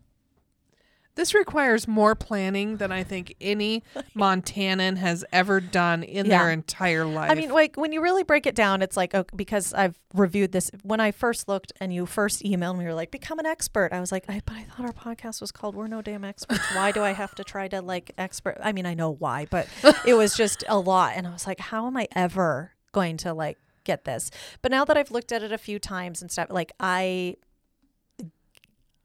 [1.16, 3.82] This requires more planning than I think any
[4.16, 6.38] Montanan has ever done in Yeah.
[6.42, 7.30] their entire life.
[7.30, 10.52] I mean, like when you really break it down, it's like okay, because I've reviewed
[10.52, 10.70] this.
[10.82, 13.92] When I first looked and you first emailed me, you were like, "Become an expert."
[13.92, 16.74] I was like, I, "But I thought our podcast was called We're No Damn Experts.
[16.74, 19.66] Why do I have to try to like expert?" I mean, I know why, but
[20.06, 23.32] it was just a lot, and I was like, "How am I ever going to
[23.32, 26.48] like get this?" But now that I've looked at it a few times and stuff,
[26.50, 27.36] like I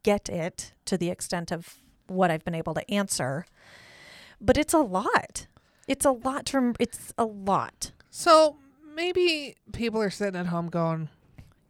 [0.02, 1.76] get it to the extent of
[2.06, 3.44] what I've been able to answer,
[4.40, 5.46] but it's a lot.
[5.88, 6.60] It's a lot to.
[6.60, 7.92] rem- It's a lot.
[8.10, 8.56] so
[8.94, 11.08] maybe people are sitting at home going,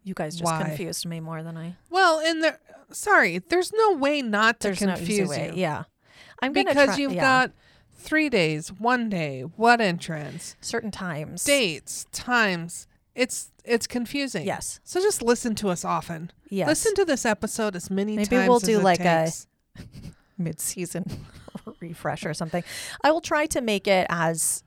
[0.04, 0.62] You guys just Why?
[0.64, 1.76] confused me more than I.
[1.88, 2.58] "Well, and there,
[2.90, 5.50] sorry, there's no way not to There's no confuse way.
[5.54, 5.84] you Yeah,
[6.42, 7.20] I'm because try- you've yeah.
[7.46, 7.52] got
[7.94, 11.44] three days, one day, what entrance, Certain times.
[11.44, 12.88] dates, times.
[13.14, 14.44] It's it's confusing.
[14.44, 14.80] Yes.
[14.82, 16.32] So just listen to us often.
[16.50, 16.66] Yes.
[16.66, 19.30] Listen to this episode as many Maybe times we'll as do like a-.
[20.42, 21.04] mid-season
[21.80, 22.62] refresh or something.
[23.02, 24.62] I will try to make it as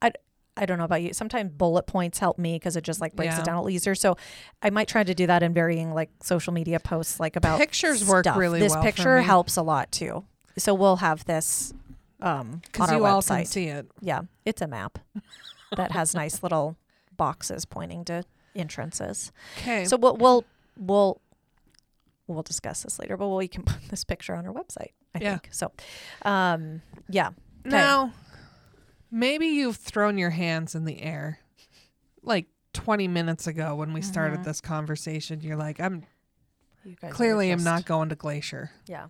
[0.00, 0.12] I
[0.56, 1.12] I don't know about you.
[1.14, 3.40] Sometimes bullet points help me because it just like breaks Yeah.
[3.40, 3.94] it down a little easier.
[3.94, 4.16] So
[4.62, 8.04] I might try to do that in varying like social media posts, like about Pictures
[8.06, 10.24] work really This well picture helps a lot too.
[10.58, 11.72] So we'll have this
[12.20, 13.46] um, on because our you all can website.
[13.46, 13.86] see it.
[14.00, 14.98] Yeah, it's a map
[15.76, 16.76] that has nice little
[17.16, 19.32] boxes pointing to entrances.
[19.58, 19.86] Okay.
[19.86, 20.44] So we'll we'll
[20.76, 21.20] we'll
[22.26, 24.92] we'll discuss this later, but we can put this picture on our website.
[25.14, 25.38] I Yeah.
[25.38, 25.72] think so.
[26.22, 27.30] Um, yeah,
[27.64, 28.12] Now,
[29.10, 31.38] maybe you've thrown your hands in the air
[32.22, 34.44] like 20 minutes ago when we started Mhm.
[34.44, 35.40] this conversation.
[35.42, 36.04] You're like, I'm
[36.84, 38.70] you clearly am not going to Glacier.
[38.86, 39.08] Yeah,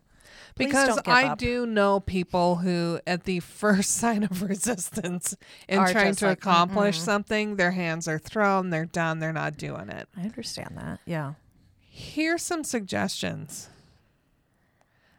[0.57, 1.39] Please Because I up.
[1.39, 5.37] do know people who, at the first sign of resistance
[5.69, 9.33] in Are trying to like, accomplish "Mm-mm." something, their hands are thrown, they're done, they're
[9.33, 10.09] not doing it.
[10.17, 11.01] I understand that.
[11.07, 11.35] Yeah,
[11.95, 13.69] Here's some suggestions.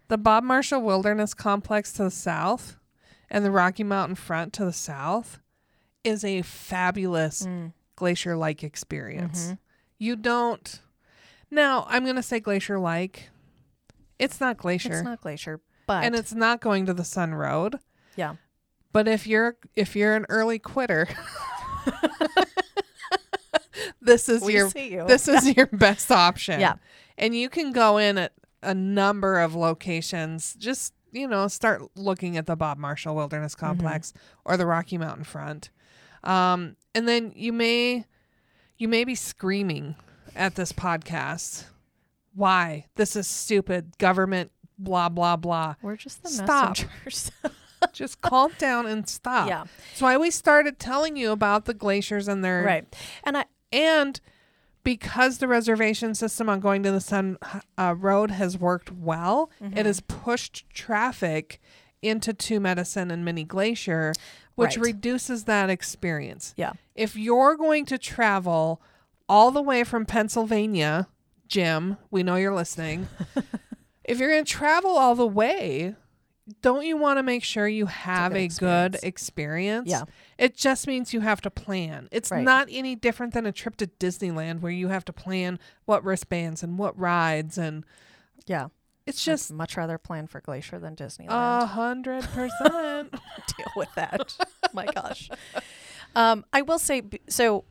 [0.07, 2.77] The Bob Marshall Wilderness Complex to the south
[3.29, 5.39] and the Rocky Mountain Front to the south
[6.03, 7.73] is a fabulous Mm.
[7.95, 9.49] glacier like experience.
[9.51, 9.57] Mhm.
[9.99, 10.81] You don't.
[11.51, 13.29] Now, I'm going to say glacier like.
[14.17, 14.93] It's not glacier.
[14.93, 17.79] it's not glacier, but and it's not going to the Sun Road.
[18.15, 18.35] yeah,
[18.91, 21.07] But if you're if you're an early quitter,
[24.03, 25.05] this is we your you.
[25.07, 26.59] this is your best option.
[26.59, 26.75] Yeah.
[27.17, 30.55] And you can go in at a number of locations.
[30.55, 33.65] Just, you know, start looking at the Bob Marshall Wilderness Mm-hmm.
[33.65, 34.13] Complex
[34.45, 35.69] or the Rocky Mountain Front.
[36.23, 38.05] Um, and then you may
[38.77, 39.95] you may be screaming
[40.35, 41.65] at this podcast.
[42.35, 42.85] Why?
[42.95, 43.97] This is stupid.
[43.97, 45.75] Government blah blah blah.
[45.81, 46.69] We're just the Stop.
[46.69, 47.31] messengers.
[47.91, 49.49] Just calm down and stop.
[49.49, 52.95] yeah, That's why we started telling you about the glaciers and their right.
[53.25, 53.43] And I
[53.73, 54.21] and
[54.83, 57.37] because the reservation system on going to the Sun
[57.77, 59.77] uh, Road has worked well, Mm-hmm.
[59.77, 61.59] it has pushed traffic
[62.01, 64.13] into Two Medicine and Many Glacier,
[64.55, 64.87] which Right.
[64.87, 66.53] reduces that experience.
[66.57, 68.81] yeah, If you're going to travel
[69.29, 71.07] all the way from Pennsylvania,
[71.47, 73.07] Jim, we know you're listening.
[74.03, 75.95] if you're going to travel all the way,
[76.61, 79.89] don't you want to make sure you have good a good experience.
[79.89, 80.03] Yeah.
[80.37, 82.09] It just means you have to plan.
[82.11, 82.43] It's Right.
[82.43, 86.61] not any different than a trip to Disneyland where you have to plan what wristbands
[86.63, 87.85] and what rides and
[88.45, 88.67] yeah.
[89.05, 91.29] it's I'd just much rather plan for Glacier than Disneyland.
[91.29, 93.11] a hundred percent.
[93.57, 94.35] deal with that.
[94.73, 95.29] My gosh.
[96.15, 97.63] Um, I will say so.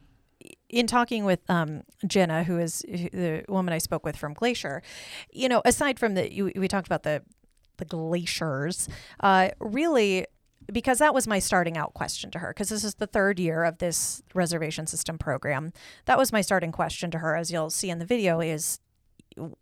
[0.69, 4.83] In talking with um, Jenna, who is the woman I spoke with from Glacier,
[5.31, 7.23] you know, aside from the you, we talked about the
[7.83, 8.89] the glaciers,
[9.21, 10.27] uh, really
[10.71, 13.65] because that was my starting out question to her because this is the third year
[13.65, 15.73] of this reservation system program.
[16.05, 18.79] That was my starting question to her, as you'll see in the video, is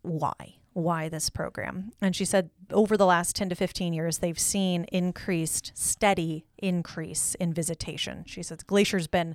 [0.02, 0.56] why?
[0.72, 1.92] Why this program?
[2.00, 7.34] And she said over the last 10 to 15 years they've seen increased steady increase
[7.36, 8.24] in visitation.
[8.26, 9.34] She says glacier's been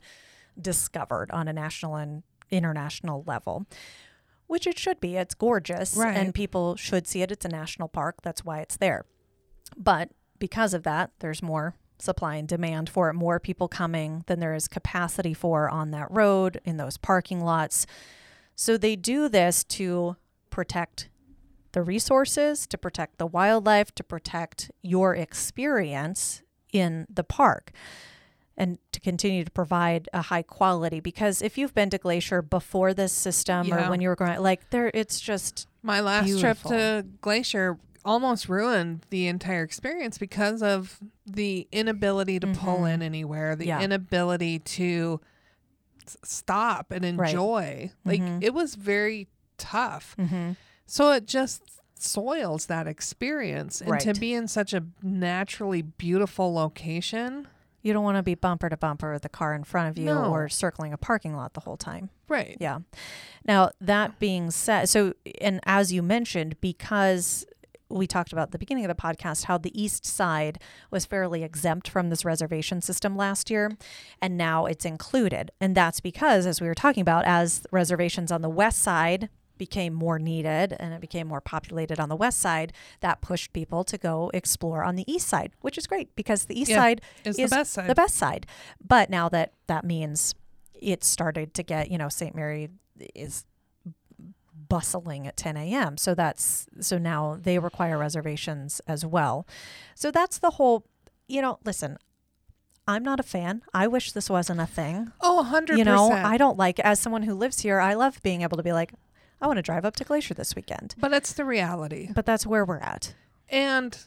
[0.60, 3.66] discovered on a national and international level
[4.48, 5.16] which it should be.
[5.18, 6.16] It's gorgeous Right.
[6.16, 7.32] and people should see it.
[7.32, 8.22] It's a national park.
[8.22, 9.06] That's why it's there.
[9.78, 14.40] But because of that there's more supply and demand for it more people coming than
[14.42, 17.86] there is capacity for on that road in those parking lots.
[18.56, 20.18] So they do this to
[20.50, 21.10] protect
[21.72, 26.42] the resources, to protect the wildlife, to protect your experience
[26.72, 27.72] in the park,
[28.58, 31.00] and to continue to provide a high quality.
[31.00, 33.88] Because if you've been to Glacier before this system Yeah.
[33.88, 36.70] or when you were going, like there, it's just My last Beautiful.
[36.72, 42.94] trip to Glacier almost ruined the entire experience because of the inability to pull Mhm.
[42.96, 43.82] in anywhere, the Yeah.
[43.82, 45.20] inability to
[46.08, 47.30] s- stop and Right.
[47.32, 47.92] enjoy.
[48.06, 48.44] Like Mhm.
[48.44, 49.28] it was very
[49.58, 50.16] tough.
[50.20, 50.52] mm-hmm.
[50.86, 51.62] So it just
[51.98, 53.82] soils that experience.
[53.82, 57.48] And to be in such a naturally beautiful location.
[57.86, 60.06] You don't want to be bumper to bumper with the car in front of you
[60.06, 60.26] No.
[60.34, 62.10] or circling a parking lot the whole time.
[62.28, 62.58] Right.
[62.60, 62.80] Yeah.
[63.46, 67.46] Now, that being said, so, and as you mentioned, because
[67.88, 70.60] we talked about at the beginning of the podcast how the east side
[70.90, 73.78] was fairly exempt from this reservation system last year,
[74.20, 75.52] and now it's included.
[75.62, 79.94] And that's because, as we were talking about, as reservations on the west side became
[79.94, 83.98] more needed and it became more populated on the west side, that pushed people to
[83.98, 87.38] go explore on the east side, which is great because the east Yeah, side is
[87.38, 87.90] the best side.
[87.90, 88.46] the best side.
[88.86, 90.36] But now that that means
[90.74, 92.36] it started to get, you know, St.
[92.36, 92.70] Mary
[93.14, 93.46] is
[94.68, 95.98] bustling at 10 a.m.
[95.98, 99.48] So that's so now they require reservations as well.
[99.96, 100.86] So that's the whole
[101.28, 101.98] you know, listen,
[102.88, 103.64] I'm not a fan.
[103.74, 105.12] I wish this wasn't a thing.
[105.22, 105.76] Oh, 100%.
[105.78, 108.64] You know, I don't like as someone who lives here, I love being able to
[108.64, 108.94] be like,
[109.42, 110.96] I want to drive up to Glacier this weekend.
[110.98, 112.10] but it's the reality.
[112.14, 113.14] But that's where we're at.
[113.50, 113.98] And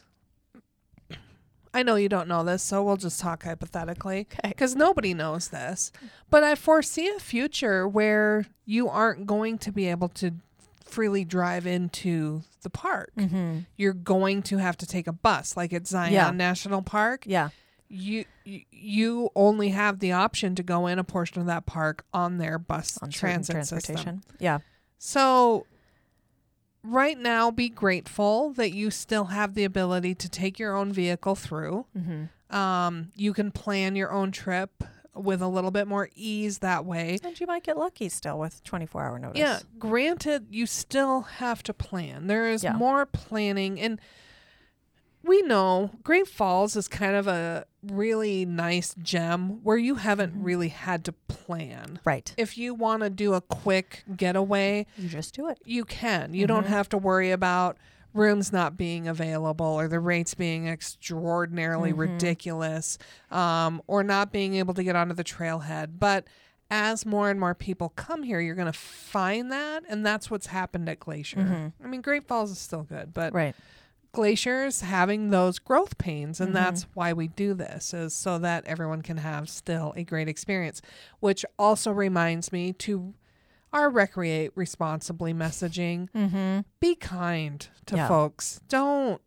[1.71, 4.49] I know you don't know this, so we'll just talk hypothetically Okay.
[4.49, 5.91] because nobody knows this.
[6.31, 10.31] But I foresee a future where you aren't going to be able to
[10.83, 13.11] freely drive into the park.
[13.15, 13.59] Mm-hmm.
[13.77, 16.31] You're going to have to take a bus, like at Zion Yeah.
[16.31, 17.23] National Park.
[17.27, 17.49] Yeah.
[17.87, 22.39] You you- only have the option to go in a portion of that park on
[22.39, 23.95] their bus On transit system.
[23.95, 24.23] transportation.
[24.39, 24.59] Yeah.
[24.99, 25.65] So,
[26.83, 31.35] right now, be grateful that you still have the ability to take your own vehicle
[31.35, 31.85] through.
[31.97, 32.55] Mm-hmm.
[32.55, 34.83] Um, you can plan your own trip
[35.15, 37.17] with a little bit more ease that way.
[37.23, 39.39] And you might get lucky still with 24 hour notice.
[39.39, 42.27] Yeah, granted, you still have to plan.
[42.27, 42.73] There is Yeah.
[42.73, 43.99] more planning, and
[45.23, 50.43] we know Great Falls is kind of a really nice gem where you haven't Mhm.
[50.45, 51.99] really had to plan.
[52.03, 52.33] Right.
[52.37, 55.59] If you want to do a quick getaway, You just do it.
[55.63, 56.33] you can.
[56.33, 56.69] You don't Mhm.
[56.69, 57.77] have to worry about
[58.13, 61.97] rooms not being available or the rates being extraordinarily Mhm.
[61.99, 62.97] ridiculous
[63.31, 65.99] um, or not being able to get onto the trailhead.
[65.99, 66.25] But
[66.71, 69.83] as more and more people come here, you're going to find that.
[69.89, 71.37] And that's what's happened at Glacier.
[71.37, 71.73] Mhm.
[71.83, 73.55] I mean, Great Falls is still good, but Right.
[74.11, 76.39] Glacier's having those growth pains.
[76.41, 76.53] And Mhm.
[76.53, 80.81] that's why we do this, is so that everyone can have still a great experience,
[81.19, 83.13] which also reminds me to
[83.71, 86.61] our recreate responsibly messaging Mm-hmm.
[86.79, 88.07] be kind to Yeah.
[88.07, 88.61] folks.
[88.67, 89.21] Don't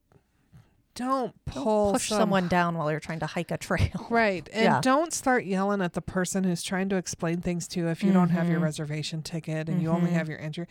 [0.94, 3.88] don't pull Push some- someone down while you're trying to hike a trail.
[4.10, 4.80] right, and Yeah.
[4.82, 8.12] don't start yelling at the person who's trying to explain things to you if you
[8.12, 8.64] don't have your Mhm.
[8.64, 10.14] reservation ticket and you only Mhm.
[10.14, 10.66] have your entry.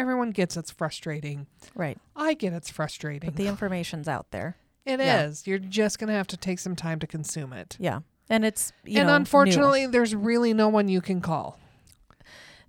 [0.00, 1.46] Everyone gets it's frustrating.
[1.74, 1.98] Right.
[2.16, 3.28] I get it's frustrating.
[3.28, 4.56] But the information's out there.
[4.86, 5.24] It yeah.
[5.24, 5.46] is.
[5.46, 7.76] You're just gonna have to take some time to consume it.
[7.78, 8.00] Yeah.
[8.30, 9.16] And it's, you and know, new.
[9.16, 11.58] unfortunately, there's really no one you can call.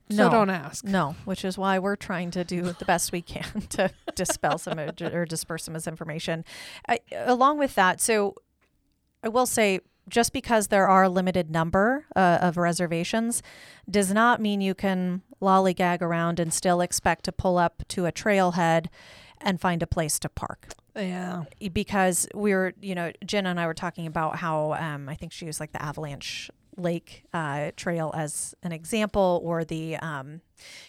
[0.10, 0.30] So No.
[0.30, 0.84] don't ask.
[0.84, 4.78] No, which is why we're trying to do the best we can to dispel some
[4.80, 6.44] or disperse some misinformation.
[6.90, 8.36] I, along with that, so
[9.24, 9.80] I will say
[10.10, 13.42] just because there are a limited number uh, of reservations
[13.90, 18.12] does not mean you can lollygag around and still expect to pull up to a
[18.12, 18.88] trailhead
[19.42, 21.46] and find a place to park Yeah.
[21.74, 25.32] because we were, you know, Jen and I were talking about how um, I think
[25.32, 30.42] she used like the Avalanche Lake uh, Trail as an example, or the, um,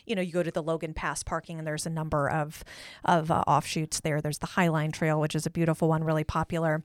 [0.06, 2.62] you know, you go to the Logan Pass parking and there's a number of
[3.04, 4.20] of uh, offshoots there.
[4.20, 6.84] There's the Highline Trail, which is a beautiful one, really popular.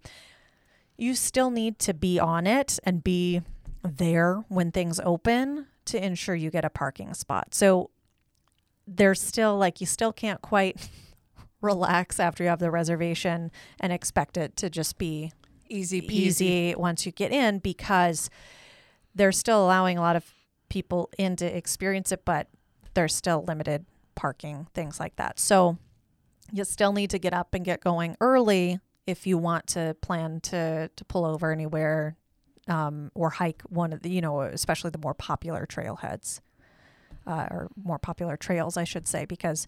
[0.97, 3.41] You still need to be on it and be
[3.83, 7.53] there when things open to ensure you get a parking spot.
[7.53, 7.89] So
[8.87, 10.89] there's still like you still can't quite
[11.61, 15.31] relax after you have the reservation and expect it to just be
[15.69, 16.11] Easy peasy.
[16.11, 18.29] easy once you get in because
[19.15, 20.33] they're still allowing a lot of
[20.69, 22.47] people in to experience it, but
[22.93, 23.85] there's still limited
[24.15, 25.39] parking, things like that.
[25.39, 25.77] So
[26.51, 30.39] you still need to get up and get going early if you want to plan
[30.41, 32.15] to to pull over anywhere
[32.67, 36.41] um, or hike one of the, you know, especially the more popular trailheads
[37.25, 39.67] uh, or more popular trails, I should say, because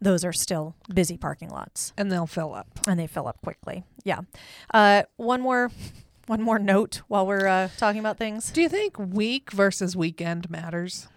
[0.00, 2.68] those are still busy parking lots And they'll fill up.
[2.86, 3.84] and they fill up quickly.
[4.04, 4.20] Yeah.
[4.72, 5.70] Uh, one more,
[6.26, 8.50] one more note while we're uh, talking about things.
[8.50, 11.08] Do you think week versus weekend matters?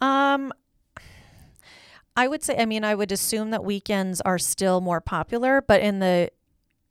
[0.00, 0.52] Um,
[2.16, 5.80] I would say, I mean, I would assume that weekends are still more popular, but
[5.80, 6.30] in the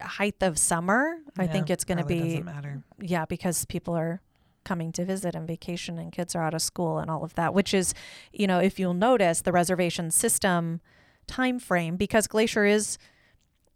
[0.01, 2.83] height of summer, I think it's going to be doesn't matter.
[2.99, 4.21] yeah because people are
[4.63, 7.53] coming to visit and vacation and kids are out of school and all of that
[7.53, 7.93] which is
[8.33, 10.81] you know if you'll notice the reservation system
[11.25, 12.97] time frame because glacier is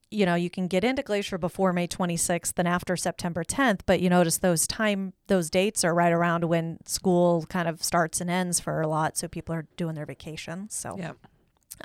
[0.09, 4.01] you know you can get into glacier before may 26th and after september 10th but
[4.01, 8.29] you notice those time those dates are right around when school kind of starts and
[8.29, 11.13] ends for a lot so people are doing their vacation so Yeah.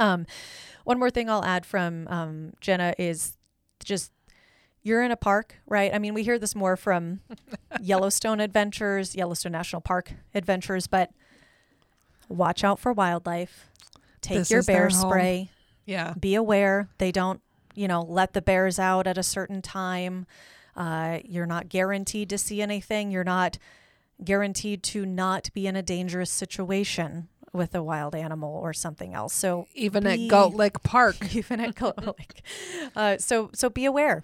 [0.00, 0.26] um,
[0.82, 3.36] one more thing I'll add from um, Jenna is
[3.84, 4.10] just
[4.86, 5.92] you're in a park, right?
[5.92, 7.18] I mean, we hear this more from
[7.80, 11.10] Yellowstone adventures, Yellowstone National Park adventures, but
[12.28, 13.68] watch out for wildlife.
[14.20, 15.50] Take This your bear spray.
[15.86, 16.14] Yeah.
[16.18, 17.40] Be aware they don't,
[17.74, 20.24] you know, let the bears out at a certain time.
[20.76, 23.10] Uh, you're not guaranteed to see anything.
[23.10, 23.58] You're not
[24.22, 29.34] guaranteed to not be in a dangerous situation with a wild animal or something else.
[29.34, 31.16] So Even Be- at Goat Lake Park.
[31.34, 32.42] even at Goat Lake.
[32.94, 34.22] Uh, so so be aware.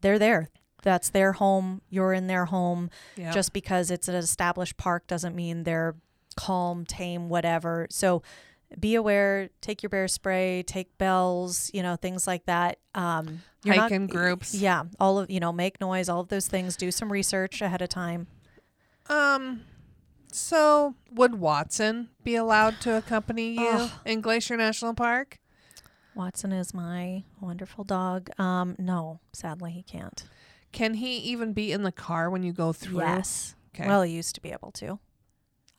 [0.00, 0.50] They're there.
[0.82, 1.82] That's their home.
[1.90, 2.90] You're in their home.
[3.16, 3.32] Yeah.
[3.32, 5.96] Just because it's an established park doesn't mean they're
[6.36, 7.88] calm, tame, whatever.
[7.90, 8.22] So
[8.78, 9.48] be aware.
[9.60, 10.62] Take your bear spray.
[10.62, 11.70] Take bells.
[11.74, 12.78] You know things like that.
[12.94, 14.54] Um, You're not- hiking groups.
[14.54, 16.76] Yeah, all of you know, make noise, all of those things.
[16.76, 18.26] Do some research ahead of time.
[19.08, 19.62] Um,
[20.30, 25.37] so would Watson be allowed to accompany you in Glacier National Park?
[26.18, 28.28] Watson is my wonderful dog.
[28.40, 30.24] Um, no, sadly he can't.
[30.72, 32.98] Can he even be in the car when you go through?
[32.98, 33.54] Yes.
[33.74, 33.86] Okay.
[33.86, 34.98] Well, he used to be able to.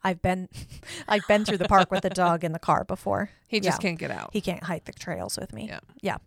[0.01, 0.47] I've been,
[1.09, 3.31] I've been through the park with the dog in the car before.
[3.47, 3.89] he just yeah.
[3.89, 4.29] can't get out.
[4.31, 5.67] He can't hike the trails with me.
[5.67, 5.79] Yeah.
[6.01, 6.17] Yeah.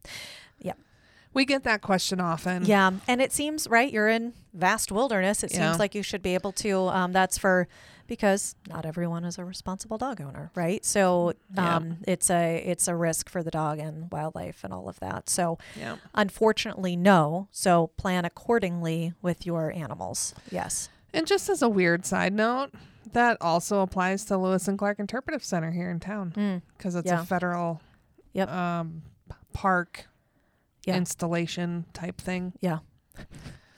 [1.34, 2.66] We get that question often.
[2.66, 3.90] Yeah, and it seems right.
[3.90, 5.42] You're in vast wilderness.
[5.42, 5.70] It Yeah.
[5.70, 6.88] seems like you should be able to.
[6.88, 7.68] Um, that's for
[8.12, 10.84] because not everyone is a responsible dog owner, right?
[10.84, 11.76] So Yeah.
[11.76, 15.30] um, it's a it's a risk for the dog and wildlife and all of that.
[15.30, 15.96] So Yeah.
[16.14, 17.48] unfortunately, no.
[17.52, 20.34] So plan accordingly with your animals.
[20.50, 20.90] Yes.
[21.14, 22.74] And just as a weird side note,
[23.14, 26.62] that also applies to Lewis and Clark Interpretive Center here in town Mm.
[26.76, 27.22] because it's Yeah.
[27.22, 27.80] a federal
[28.34, 28.50] Yep.
[28.50, 29.02] um,
[29.54, 30.06] park
[30.84, 30.96] Yeah.
[30.96, 32.52] installation type thing.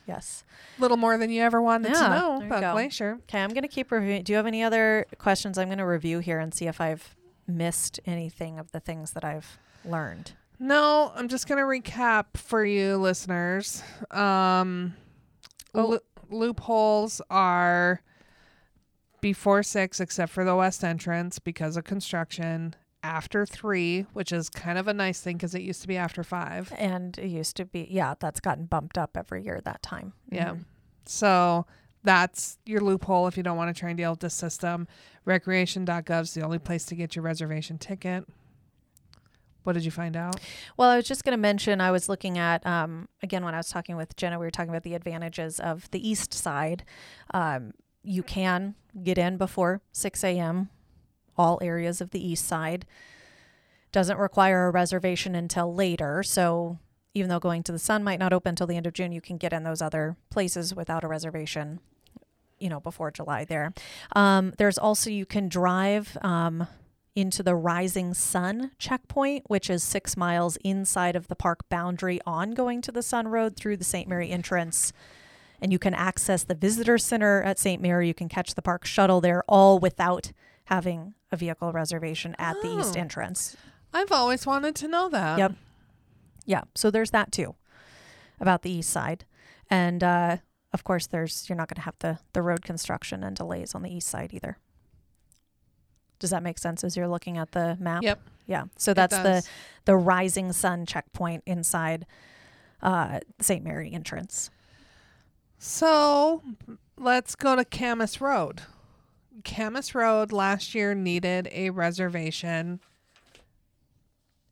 [0.07, 0.43] Yes.
[0.77, 2.71] A little more than you ever wanted to know about go.
[2.73, 3.17] Glacier.
[3.23, 4.23] Okay, I'm going to keep reviewing.
[4.23, 5.57] Do you have any other questions?
[5.57, 7.15] I'm going to review here and see if I've
[7.47, 10.33] missed anything of the things that I've learned.
[10.59, 13.83] No, I'm just going to recap for you listeners.
[14.11, 14.95] Um,
[15.73, 15.87] Oh.
[15.87, 15.99] loo-
[16.29, 18.01] loopholes are
[19.21, 22.75] before six, except for the west entrance because of construction.
[23.05, 26.23] After three, which is kind of a nice thing because it used to be after
[26.23, 26.73] five.
[26.75, 30.13] And it used to be, yeah, that's gotten bumped up every year that time.
[30.31, 30.53] Yeah.
[30.55, 30.65] Mhm.
[31.05, 31.67] So
[32.03, 34.87] that's your loophole if you don't want to try and deal with this system.
[35.23, 38.25] Recreation.gov is the only place to get your reservation ticket.
[39.63, 40.39] What did you find out?
[40.77, 43.57] Well, I was just going to mention, I was looking at, um, again, when I
[43.57, 46.83] was talking with Jenna, we were talking about the advantages of the east side.
[47.33, 50.69] Um, you can get in before 6 a.m.,
[51.37, 52.85] all areas of the east side.
[53.91, 56.23] Doesn't require a reservation until later.
[56.23, 56.79] So
[57.13, 59.21] even though going to the sun might not open until the end of June, you
[59.21, 61.79] can get in those other places without a reservation,
[62.59, 63.73] you know, before July there.
[64.15, 66.17] Um, there's also, you can drive.
[66.21, 66.67] Um,
[67.15, 72.51] into the Rising Sun checkpoint, which is six miles inside of the park boundary on
[72.51, 74.07] going to the Sun Road through the St.
[74.07, 74.91] Mary entrance.
[75.61, 77.81] And you can access the visitor center at St.
[77.81, 78.09] Mary.
[78.09, 80.33] You can catch the park shuttle there all without
[80.65, 82.99] having a vehicle reservation at the east Oh.
[82.99, 83.55] entrance.
[83.93, 85.37] I've always wanted to know that.
[85.39, 85.53] Yep.
[86.45, 87.55] Yeah, so there's that too
[88.39, 89.25] about the east side.
[89.69, 90.37] And uh,
[90.73, 93.81] of course, there's you're not going to have the, the road construction and delays on
[93.81, 94.57] the east side either.
[96.19, 98.03] Does that make sense as you're looking at the map?
[98.03, 98.19] Yep.
[98.47, 98.65] Yeah.
[98.77, 99.43] So that's the
[99.85, 102.05] the rising sun checkpoint inside
[102.81, 103.63] uh, St.
[103.63, 104.49] Mary entrance.
[105.57, 106.43] So
[106.97, 108.61] let's go to Camas Road.
[109.43, 112.79] Camas Road last year needed a reservation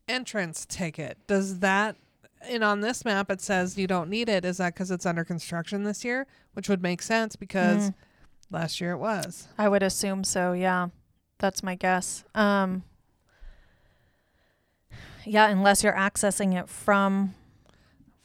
[0.08, 1.18] entrance ticket.
[1.28, 1.96] Does that,
[2.42, 4.44] and on this map it says you don't need it.
[4.46, 6.28] Is that because it's under construction this year?
[6.54, 7.94] Which would make sense because Mm.
[8.52, 9.48] last year it was.
[9.58, 10.54] I would assume so.
[10.54, 10.90] Yeah,
[11.40, 12.24] that's my guess.
[12.36, 12.84] Um,
[15.26, 17.34] yeah, unless you're accessing it from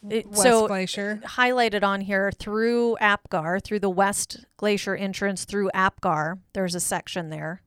[0.08, 1.20] It- West so- Glacier.
[1.24, 6.38] highlighted on here through Apgar, through the West Glacier entrance through Apgar.
[6.52, 7.62] There's a section there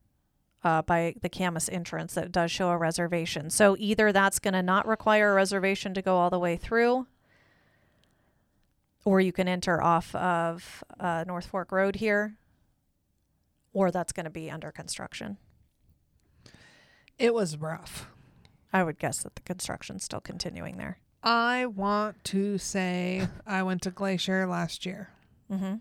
[0.64, 3.50] uh, by the Camas entrance that does show a reservation.
[3.50, 7.06] So either that's going to not require a reservation to go all the way through,
[9.04, 12.36] or you can enter off of uh, North Fork Road here,
[13.72, 15.36] or that's going to be under construction.
[17.18, 18.08] It was rough.
[18.72, 20.98] I would guess that the construction's still continuing there.
[21.22, 25.10] I want to say I went to Glacier last year.
[25.50, 25.76] Mm-hmm.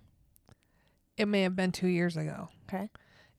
[1.18, 2.50] It may have been two years ago.
[2.68, 2.90] Okay.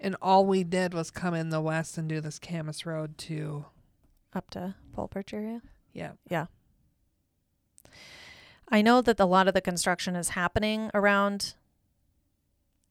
[0.00, 3.66] And all we did was come in the west and do this Camas Road to,
[4.34, 5.62] Up to Polebridge area.
[5.92, 6.12] yeah.
[6.28, 6.46] Yeah.
[8.68, 11.54] I know that a lot of the construction is happening around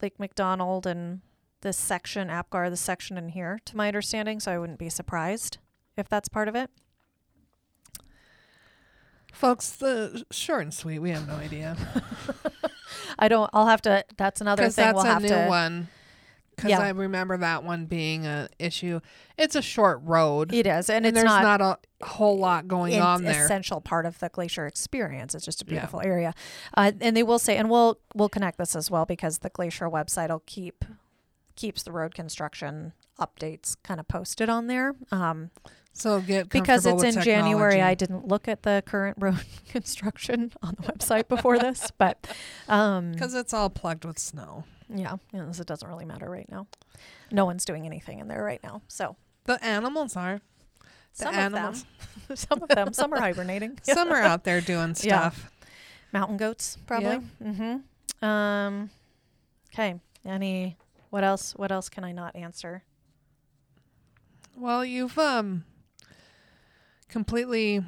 [0.01, 1.21] Lake McDonald and
[1.61, 4.39] this section, Apgar, this section in here, to my understanding.
[4.39, 5.57] So I wouldn't be surprised
[5.97, 6.69] if that's part of it.
[9.31, 11.75] Folks, the short and sweet, we have no idea.
[13.17, 13.49] I don't.
[13.53, 14.03] I'll have to.
[14.17, 15.45] That's another thing that's we'll a have new to.
[15.47, 15.87] one.
[16.55, 16.79] Because Yeah.
[16.79, 18.99] I remember that one being an issue.
[19.37, 20.53] It's a short road.
[20.53, 23.45] It is, and, and, it's there's not, not, a whole lot going on there.
[23.45, 25.33] essential part of the glacier experience.
[25.33, 25.71] It's just a Yeah.
[25.71, 26.33] beautiful area,
[26.75, 29.89] uh, and they will say, and we'll we'll connect this as well because the glacier
[29.89, 30.83] website will keep
[31.55, 34.93] keeps the road construction updates kind of posted on there.
[35.11, 35.51] Um,
[35.93, 37.81] So get because it's in with January.
[37.81, 42.27] I didn't look at the current road construction on the website before this, but
[42.69, 44.63] um, Because it's all plugged with snow.
[44.89, 46.67] yeah, so it doesn't really matter right now.
[47.29, 49.15] No one's doing anything in there right now, so
[49.45, 50.39] The animals are.
[51.17, 51.85] The some animals.
[52.21, 52.37] of them.
[52.37, 52.93] some of them.
[52.93, 53.77] Some are hibernating.
[53.83, 55.29] Some are out there doing Yeah.
[55.31, 55.51] stuff.
[56.13, 57.19] Mountain goats, probably.
[57.43, 58.25] Mm-hmm.
[58.25, 58.89] Um.
[59.73, 59.99] Okay.
[60.25, 60.77] Any?
[61.09, 61.53] What else?
[61.55, 62.83] What else can I not answer?
[64.55, 65.63] Well, you've um
[67.11, 67.83] completely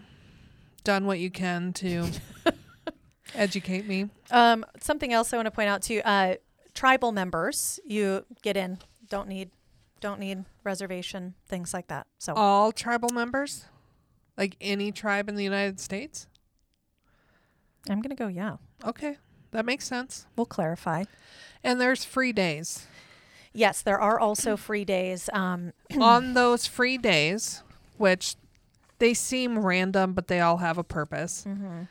[0.83, 2.09] done what you can to
[3.35, 4.09] educate me.
[4.29, 4.65] Um.
[4.79, 6.01] Something else I want to point out too.
[6.05, 6.35] Uh,
[6.73, 8.77] tribal members, you get in.
[9.09, 9.49] Don't need.
[10.01, 11.33] Don't need reservation.
[11.47, 12.07] Things like that.
[12.19, 12.33] So.
[12.33, 13.65] All tribal members?
[14.37, 16.27] Like any tribe in the United States?
[17.89, 18.27] I'm gonna go.
[18.27, 18.57] Yeah.
[18.85, 19.17] Okay.
[19.51, 20.25] That makes sense.
[20.35, 21.03] We'll clarify.
[21.63, 22.87] And there's free days.
[23.53, 25.29] Yes, there are also free days.
[25.31, 25.73] Um.
[25.99, 27.63] On those free days,
[27.97, 28.35] which
[28.99, 31.45] they seem random, but they all have a purpose.
[31.47, 31.87] mhm.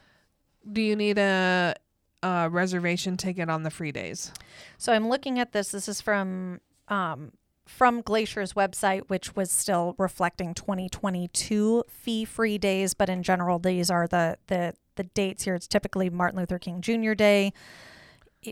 [0.71, 1.75] Do you need a,
[2.23, 4.33] a reservation ticket on the free days?
[4.79, 5.73] So I'm looking at this.
[5.73, 7.33] This is from um,
[7.67, 14.07] from Glacier's website, which was still reflecting 2022 fee-free days, but in general, these are
[14.07, 15.55] the the the dates here.
[15.55, 17.15] It's typically Martin Luther King Jr.
[17.15, 17.53] Day,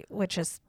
[0.09, 0.61] which is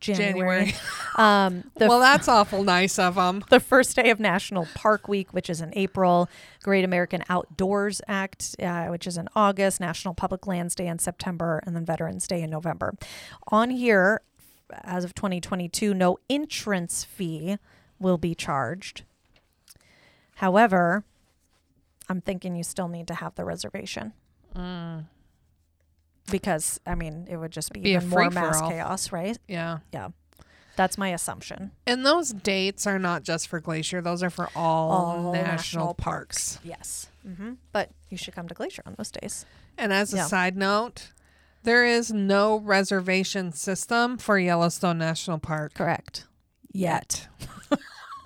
[0.00, 0.74] January.
[1.16, 3.44] um, the well, that's awful nice of them.
[3.50, 6.28] the first day of National Park Week, which is in April,
[6.62, 11.62] Great American Outdoors Act, uh, which is in August, National Public Lands Day in September,
[11.66, 12.94] and then Veterans Day in November.
[13.48, 14.22] On here,
[14.82, 17.58] as of 2022, no entrance fee
[17.98, 19.02] will be charged.
[20.36, 21.04] However,
[22.08, 24.14] I'm thinking you still need to have the reservation
[26.30, 29.38] because, I mean, it would just be, Be a even more mass chaos, right?
[29.48, 29.78] Yeah.
[29.92, 30.08] Yeah.
[30.76, 31.72] That's my assumption.
[31.86, 35.94] And those dates are not just for Glacier, those are for all, All national, national
[35.94, 36.58] parks.
[36.64, 37.08] Yes.
[37.26, 37.54] mm-hmm.
[37.72, 39.44] But you should come to Glacier on those days.
[39.76, 41.12] And as a side note,
[41.64, 45.74] there is no reservation system for Yellowstone National Park.
[45.74, 46.26] Correct.
[46.72, 47.28] Yet.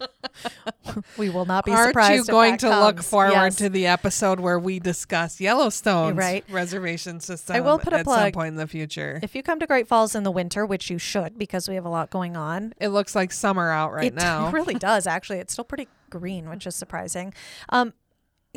[1.19, 2.13] we will not be Aren't surprised.
[2.15, 3.57] you if going to look forward Yes.
[3.57, 6.45] to the episode where we discuss Yellowstone's Right.
[6.51, 9.19] reservation system I will put a at some point in the future?
[9.23, 11.85] If you come to Great Falls in the winter, which you should because we have
[11.85, 14.49] a lot going on, It looks like summer out right it now.
[14.49, 15.07] It really does.
[15.07, 17.33] Actually, it's still pretty green, which is surprising.
[17.71, 17.93] Um,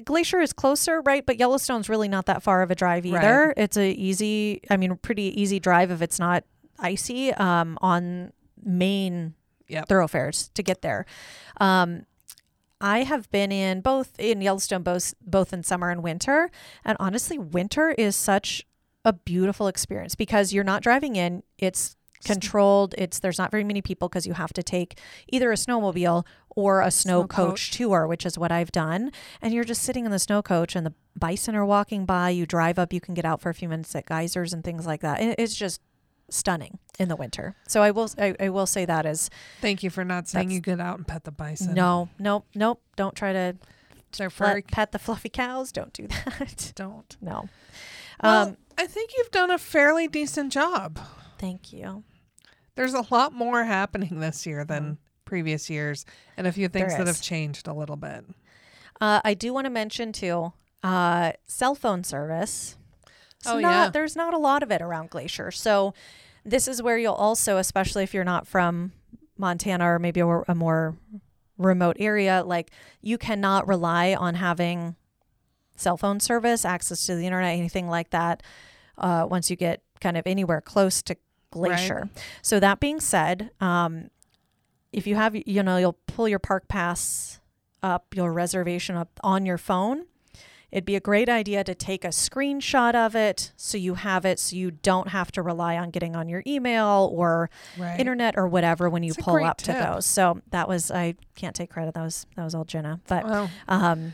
[0.04, 1.26] Glacier is closer, right?
[1.26, 3.48] But Yellowstone's really not that far of a drive either.
[3.48, 3.54] Right.
[3.58, 6.44] It's a easy, I mean, pretty easy drive if it's not
[6.78, 8.32] icy um, on
[8.64, 9.34] main
[9.70, 9.88] Yep.
[9.88, 11.06] thoroughfares to get there.
[11.60, 12.06] Um,
[12.80, 16.52] I have been in both in Yellowstone, both both in summer and winter,
[16.86, 18.66] and honestly, winter is such
[19.04, 21.42] a beautiful experience because you're not driving in.
[21.58, 22.94] It's controlled.
[22.98, 25.00] It's there's not very many people because you have to take
[25.32, 27.72] either a snowmobile or a snow, Snow coach, coach.
[27.72, 29.12] tour, which is what I've done.
[29.42, 32.30] And you're just sitting in the snow coach, and the bison are walking by.
[32.32, 32.92] You drive up.
[32.94, 35.20] You can get out for a few minutes at geysers and things like that.
[35.40, 35.82] It's just
[36.30, 37.56] stunning in the winter.
[37.68, 39.30] So I will I, I will say that as
[39.62, 41.74] Thank you for not saying you get out and pet the bison.
[41.74, 42.82] no, nope, nope.
[42.96, 43.56] Don't try to
[44.18, 44.62] They're furry.
[44.64, 45.72] pet the fluffy cows.
[45.72, 46.72] Don't do that.
[46.76, 47.16] Don't.
[47.22, 47.48] no.
[48.22, 51.00] Well, um, I think you've done a fairly decent job.
[51.38, 52.04] thank you.
[52.76, 56.06] There's a lot more happening this year than previous years,
[56.38, 58.24] and a few things that have changed a little bit.
[59.02, 60.54] Uh, I do want to mention too,
[60.84, 62.78] uh, cell phone service.
[63.48, 63.90] It's Oh, not, yeah.
[63.90, 65.52] There's not a lot of it around Glacier.
[65.52, 65.94] So
[66.44, 68.92] this is where you'll also, especially if you're not from
[69.38, 70.96] Montana or maybe a, a more
[71.58, 72.72] remote area, like
[73.02, 74.96] you cannot rely on having
[75.76, 78.44] cell phone service, access to the internet, anything like that.
[78.98, 81.16] Uh, once you get kind of anywhere close to
[81.52, 82.10] Glacier.
[82.42, 84.10] So that being said, um,
[84.92, 87.40] if you have, you know, you'll pull your park pass
[87.84, 90.06] up, your reservation up on your phone.
[90.72, 94.38] It'd be a great idea to take a screenshot of it so you have it
[94.38, 98.00] so you don't have to rely on getting on your email or Right.
[98.00, 100.06] internet or whatever when you It's pull up to those.
[100.06, 101.94] So that was I can't take credit.
[101.94, 103.00] That was that was all Jenna.
[103.08, 104.14] But Well, um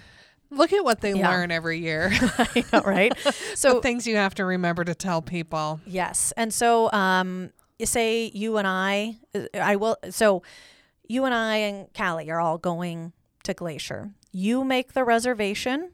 [0.51, 1.27] look at what they Yeah.
[1.29, 2.11] learn every year.
[2.71, 3.11] Know, right?
[3.55, 5.79] So things you have to remember to tell people.
[5.87, 6.33] Yes.
[6.37, 9.15] And so um you say you and I
[9.55, 10.43] I will so
[11.07, 14.11] you and I and Callie are all going to Glacier.
[14.31, 15.91] You make the reservation.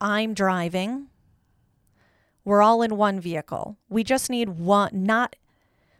[0.00, 1.08] I'm driving.
[2.44, 3.76] We're all in one vehicle.
[3.88, 5.36] We just need one not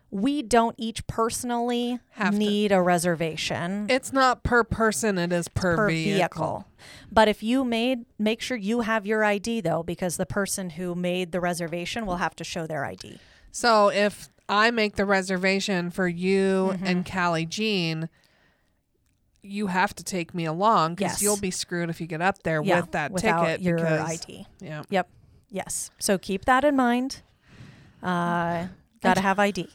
[0.09, 2.39] we don't each personally Have to.
[2.39, 6.15] need a reservation It's not per person; it is per, per vehicle.
[6.17, 6.67] vehicle.
[7.11, 10.95] But if you made make sure you have your ID though because the person who
[10.95, 13.19] made the reservation will have to show their ID.
[13.51, 16.87] So if I make the reservation for you Mm-hmm.
[16.87, 18.09] and Callie Jean,
[19.47, 21.23] you have to take me along because Yes.
[21.23, 23.61] you'll be screwed if you get up there Yeah, with that without ticket.
[23.63, 24.47] your because, ID.
[24.61, 24.83] Yeah.
[24.91, 25.09] Yep.
[25.51, 25.91] Yes.
[25.99, 27.23] So keep that in mind.
[28.03, 28.67] Uh,
[29.03, 29.69] gotta have ID.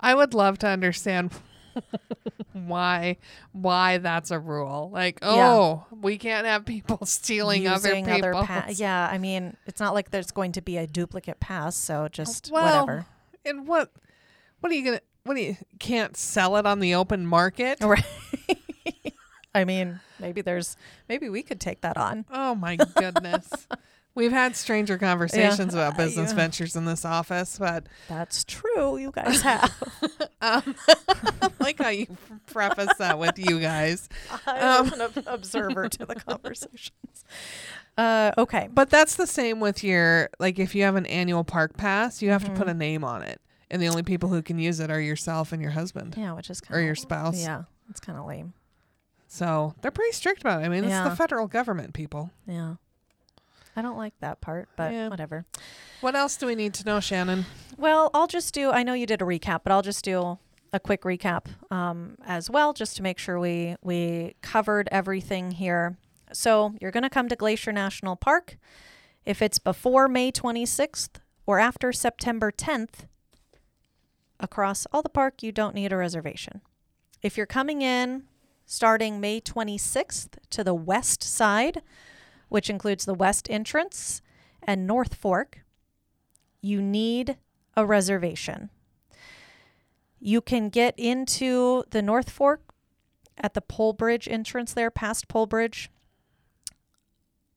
[0.00, 1.32] I would love to understand
[2.52, 3.16] why
[3.52, 4.90] why that's a rule.
[4.92, 5.28] Like, Yeah.
[5.52, 8.46] oh, we can't have people stealing other Using people's.
[8.46, 12.08] pa- yeah, I mean, it's not like there's going to be a duplicate pass, so
[12.08, 13.06] just Well, whatever.
[13.44, 13.90] And what
[14.60, 17.78] what are you gonna what do you can't sell it on the open market?
[17.84, 18.04] Right.
[19.54, 20.76] I mean, maybe there's
[21.08, 22.24] maybe we could take that on.
[22.30, 23.48] Oh my goodness.
[24.16, 26.36] We've had stranger conversations about Uh, business yeah.
[26.36, 28.96] ventures in this office, but That's true.
[28.96, 29.72] You guys have.
[30.42, 32.06] um, I like how you
[32.46, 34.08] preface that with you guys.
[34.46, 37.24] I was an observer to the conversations.
[37.96, 38.68] Uh, okay.
[38.72, 42.30] But that's the same with your like if you have an annual park pass, you
[42.30, 42.68] have to put Mm-hmm.
[42.70, 43.40] a name on it.
[43.70, 46.50] And the only people who can use it are yourself and your husband Yeah, which
[46.50, 47.40] is kind or of your spouse.
[47.40, 48.54] Yeah, it's kind of lame.
[49.32, 50.64] So they're pretty strict about it.
[50.64, 51.08] I mean, it's Yeah.
[51.08, 52.30] the federal government, people.
[52.48, 52.74] Yeah.
[53.76, 55.06] I don't like that part, but Yeah.
[55.08, 55.46] whatever.
[56.00, 57.46] What else do we need to know, Shannon?
[57.78, 58.72] Well, I'll just do.
[58.72, 60.40] I know you did a recap, but I'll just do
[60.72, 65.96] a quick recap um, as well, just to make sure we we covered everything here.
[66.32, 68.58] So you're going to come to Glacier National Park.
[69.24, 73.06] If it's before May 26th or after September 10th,
[74.40, 76.62] across all the park, you don't need a reservation.
[77.22, 78.24] If you're coming in
[78.70, 81.82] starting May 26th to the west side,
[82.48, 84.22] which includes the west entrance
[84.62, 85.64] and North Fork,
[86.60, 87.36] you need
[87.76, 88.70] a reservation.
[90.20, 92.60] You can get into the North Fork
[93.36, 95.88] at the Polebridge entrance there, past Polebridge,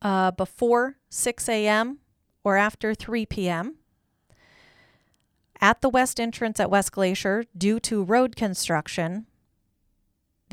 [0.01, 1.99] uh, before 6 a.m.
[2.43, 3.75] or after 3 p.m.
[5.61, 9.27] At the west entrance at West Glacier, due to road construction,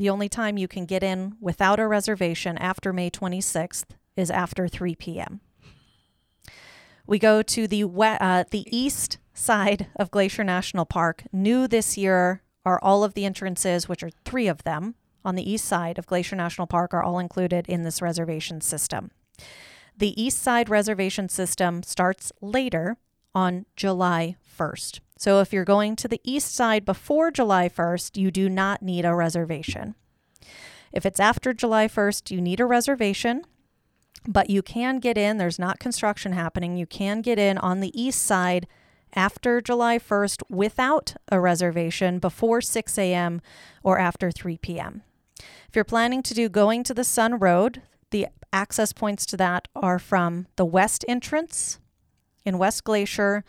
[0.01, 3.85] the only time you can get in without a reservation after May 26th
[4.17, 5.41] is after 3 p.m.
[7.05, 11.25] We go to the uh, the east side of Glacier National Park.
[11.31, 15.47] New this year are all of the entrances, which are three of them on the
[15.47, 19.11] east side of Glacier National Park, are all included in this reservation system.
[19.95, 22.97] The east side reservation system starts later
[23.35, 24.99] on July 1st.
[25.21, 29.05] So if you're going to the east side before July 1st, you do not need
[29.05, 29.93] a reservation.
[30.91, 33.43] If it's after July 1st, you need a reservation
[34.27, 35.37] but you can get in.
[35.37, 36.75] There's not construction happening.
[36.75, 38.67] You can get in on the east side
[39.13, 43.41] after July 1st without a reservation before 6 a.m.
[43.83, 45.03] or after 3 p.m.
[45.67, 50.65] If you're planning to do Going-to-the-Sun Road, the access points to that are from the
[50.65, 51.79] west entrance
[52.43, 53.43] in West Glacier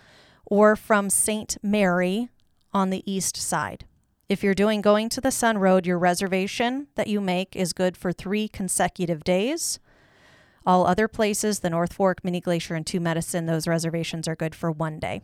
[0.52, 1.56] or from St.
[1.62, 2.28] Mary
[2.74, 3.86] on the east side.
[4.28, 9.24] If you're doing Going-to-the-Sun Road, your reservation that you make is good for three consecutive
[9.24, 9.80] days.
[10.66, 14.54] All other places, the North Fork, Many Glacier, and Two Medicine, those reservations are good
[14.54, 15.22] for one day.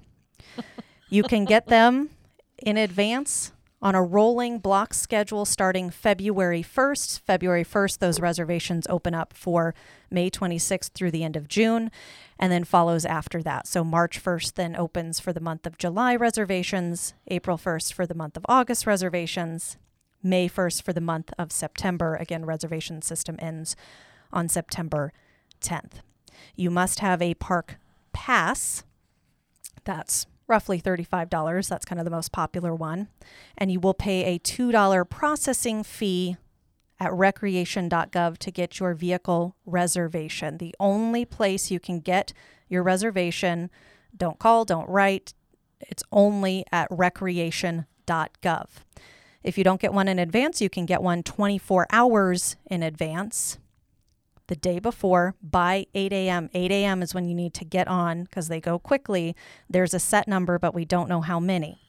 [1.11, 2.09] you can get them
[2.57, 7.21] in advance on a rolling block schedule starting February 1st.
[7.21, 9.75] February 1st, those reservations open up for
[10.11, 11.91] May 26th through the end of June,
[12.39, 13.67] and then follows after that.
[13.69, 18.15] So March 1st then opens for the month of July reservations, April 1st for the
[18.15, 19.77] month of August reservations,
[20.23, 22.17] May 1st for the month of September.
[22.17, 23.77] Again, reservation system ends
[24.33, 25.13] on September
[25.61, 26.01] 10th.
[26.57, 27.77] You must have a park
[28.13, 28.83] pass.
[29.85, 31.69] That's roughly $35.
[31.69, 33.09] That's kind of the most popular one.
[33.57, 36.37] And you will pay a $2 processing fee
[36.99, 40.59] at recreation.gov to get your vehicle reservation.
[40.59, 42.33] The only place you can get
[42.69, 43.71] your reservation,
[44.17, 45.35] don't call, don't write,
[45.81, 48.67] it's only at recreation.gov.
[49.45, 53.59] If you don't get one in advance, you can get one 24 hours in advance
[54.49, 56.51] the day before by 8 a.m.
[56.53, 57.03] 8 a.m.
[57.03, 59.37] is when you need to get on because they go quickly.
[59.71, 61.81] There's a set number, but we don't know how many.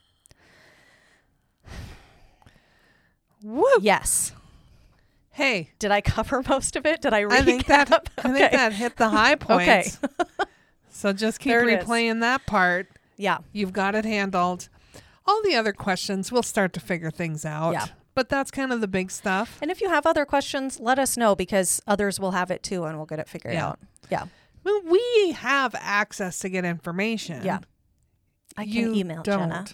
[3.44, 3.66] Woo!
[3.82, 4.34] Yes.
[5.32, 7.02] Hey, Did I cover most of it?
[7.02, 7.32] Did I recap?
[7.32, 9.98] I think that I think that hit the high points.
[10.04, 10.46] Okay.
[10.90, 11.86] so just keep it is.
[11.86, 12.88] replaying that part.
[13.18, 13.40] Yeah.
[13.54, 14.68] You've got it handled.
[15.26, 17.72] All the other questions, we'll start to figure things out.
[17.72, 17.86] Yeah.
[18.16, 19.58] But that's kind of the big stuff.
[19.62, 22.84] And if you have other questions, let us know because others will have it too
[22.84, 23.68] and we'll get it figured Yeah.
[23.68, 23.80] out.
[24.10, 24.26] Yeah.
[24.64, 27.46] Well, we have access to get information.
[27.46, 27.60] Yeah.
[28.58, 29.50] I can you email don't.
[29.50, 29.66] Jenna.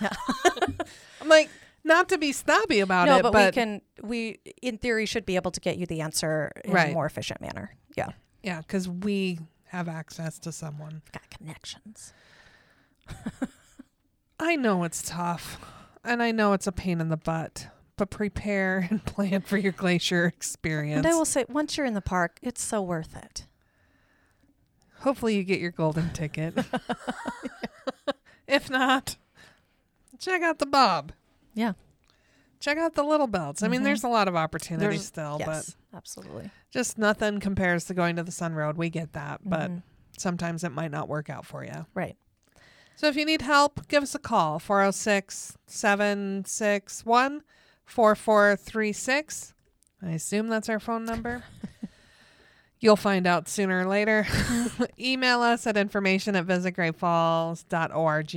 [1.20, 1.50] I'm like,
[1.84, 5.26] not to be snobby about no, it, but, but, we can we in theory should
[5.26, 7.76] be able to get you the answer in a more efficient manner.
[7.96, 8.10] Yeah.
[8.42, 9.38] yeah, because we
[9.68, 11.02] have access to someone.
[11.12, 12.12] Got connections.
[14.40, 15.60] I know it's tough,
[16.04, 17.68] and I know it's a pain in the butt,
[18.00, 20.98] but prepare and plan for your glacier experience.
[20.98, 23.46] And I will say once you're in the park, it's so worth it.
[25.00, 26.54] Hopefully, you get your golden ticket.
[28.46, 29.16] if not,
[30.18, 31.12] check out the Bob.
[31.54, 31.72] Yeah.
[32.58, 33.62] check out the Little Belts.
[33.62, 33.84] I mean, Mhm.
[33.84, 36.50] there's a lot of opportunities There's- still, yes, absolutely.
[36.70, 38.76] just nothing compares to Going-to-the-Sun Road.
[38.76, 39.82] We get that, but Mhm.
[40.18, 41.86] sometimes it might not work out for you.
[41.94, 42.16] Right.
[42.96, 47.42] So if you need help, give us a call 406 761
[47.90, 49.54] 4436.
[50.02, 51.44] I assume that's our phone number.
[52.80, 54.26] You'll find out sooner or later.
[54.98, 58.34] Email us at information at visitgreatfalls.org.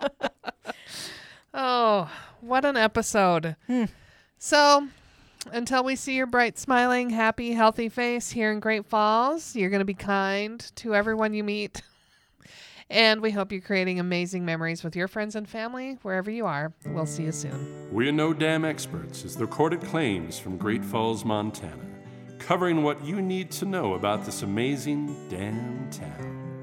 [1.56, 2.10] Oh,
[2.40, 3.54] what an episode.
[3.68, 3.84] Hmm.
[4.38, 4.88] So,
[5.52, 9.78] until we see your bright, smiling, happy, healthy face here in Great Falls, you're going
[9.78, 11.80] to be kind to everyone you meet.
[12.90, 16.72] And we hope you're creating amazing memories with your friends and family wherever you are.
[16.86, 17.88] We'll see you soon.
[17.92, 21.84] We're No Dam Experts is the recorded claims from Great Falls, Montana,
[22.46, 26.53] covering what you need to know about this amazing damn town.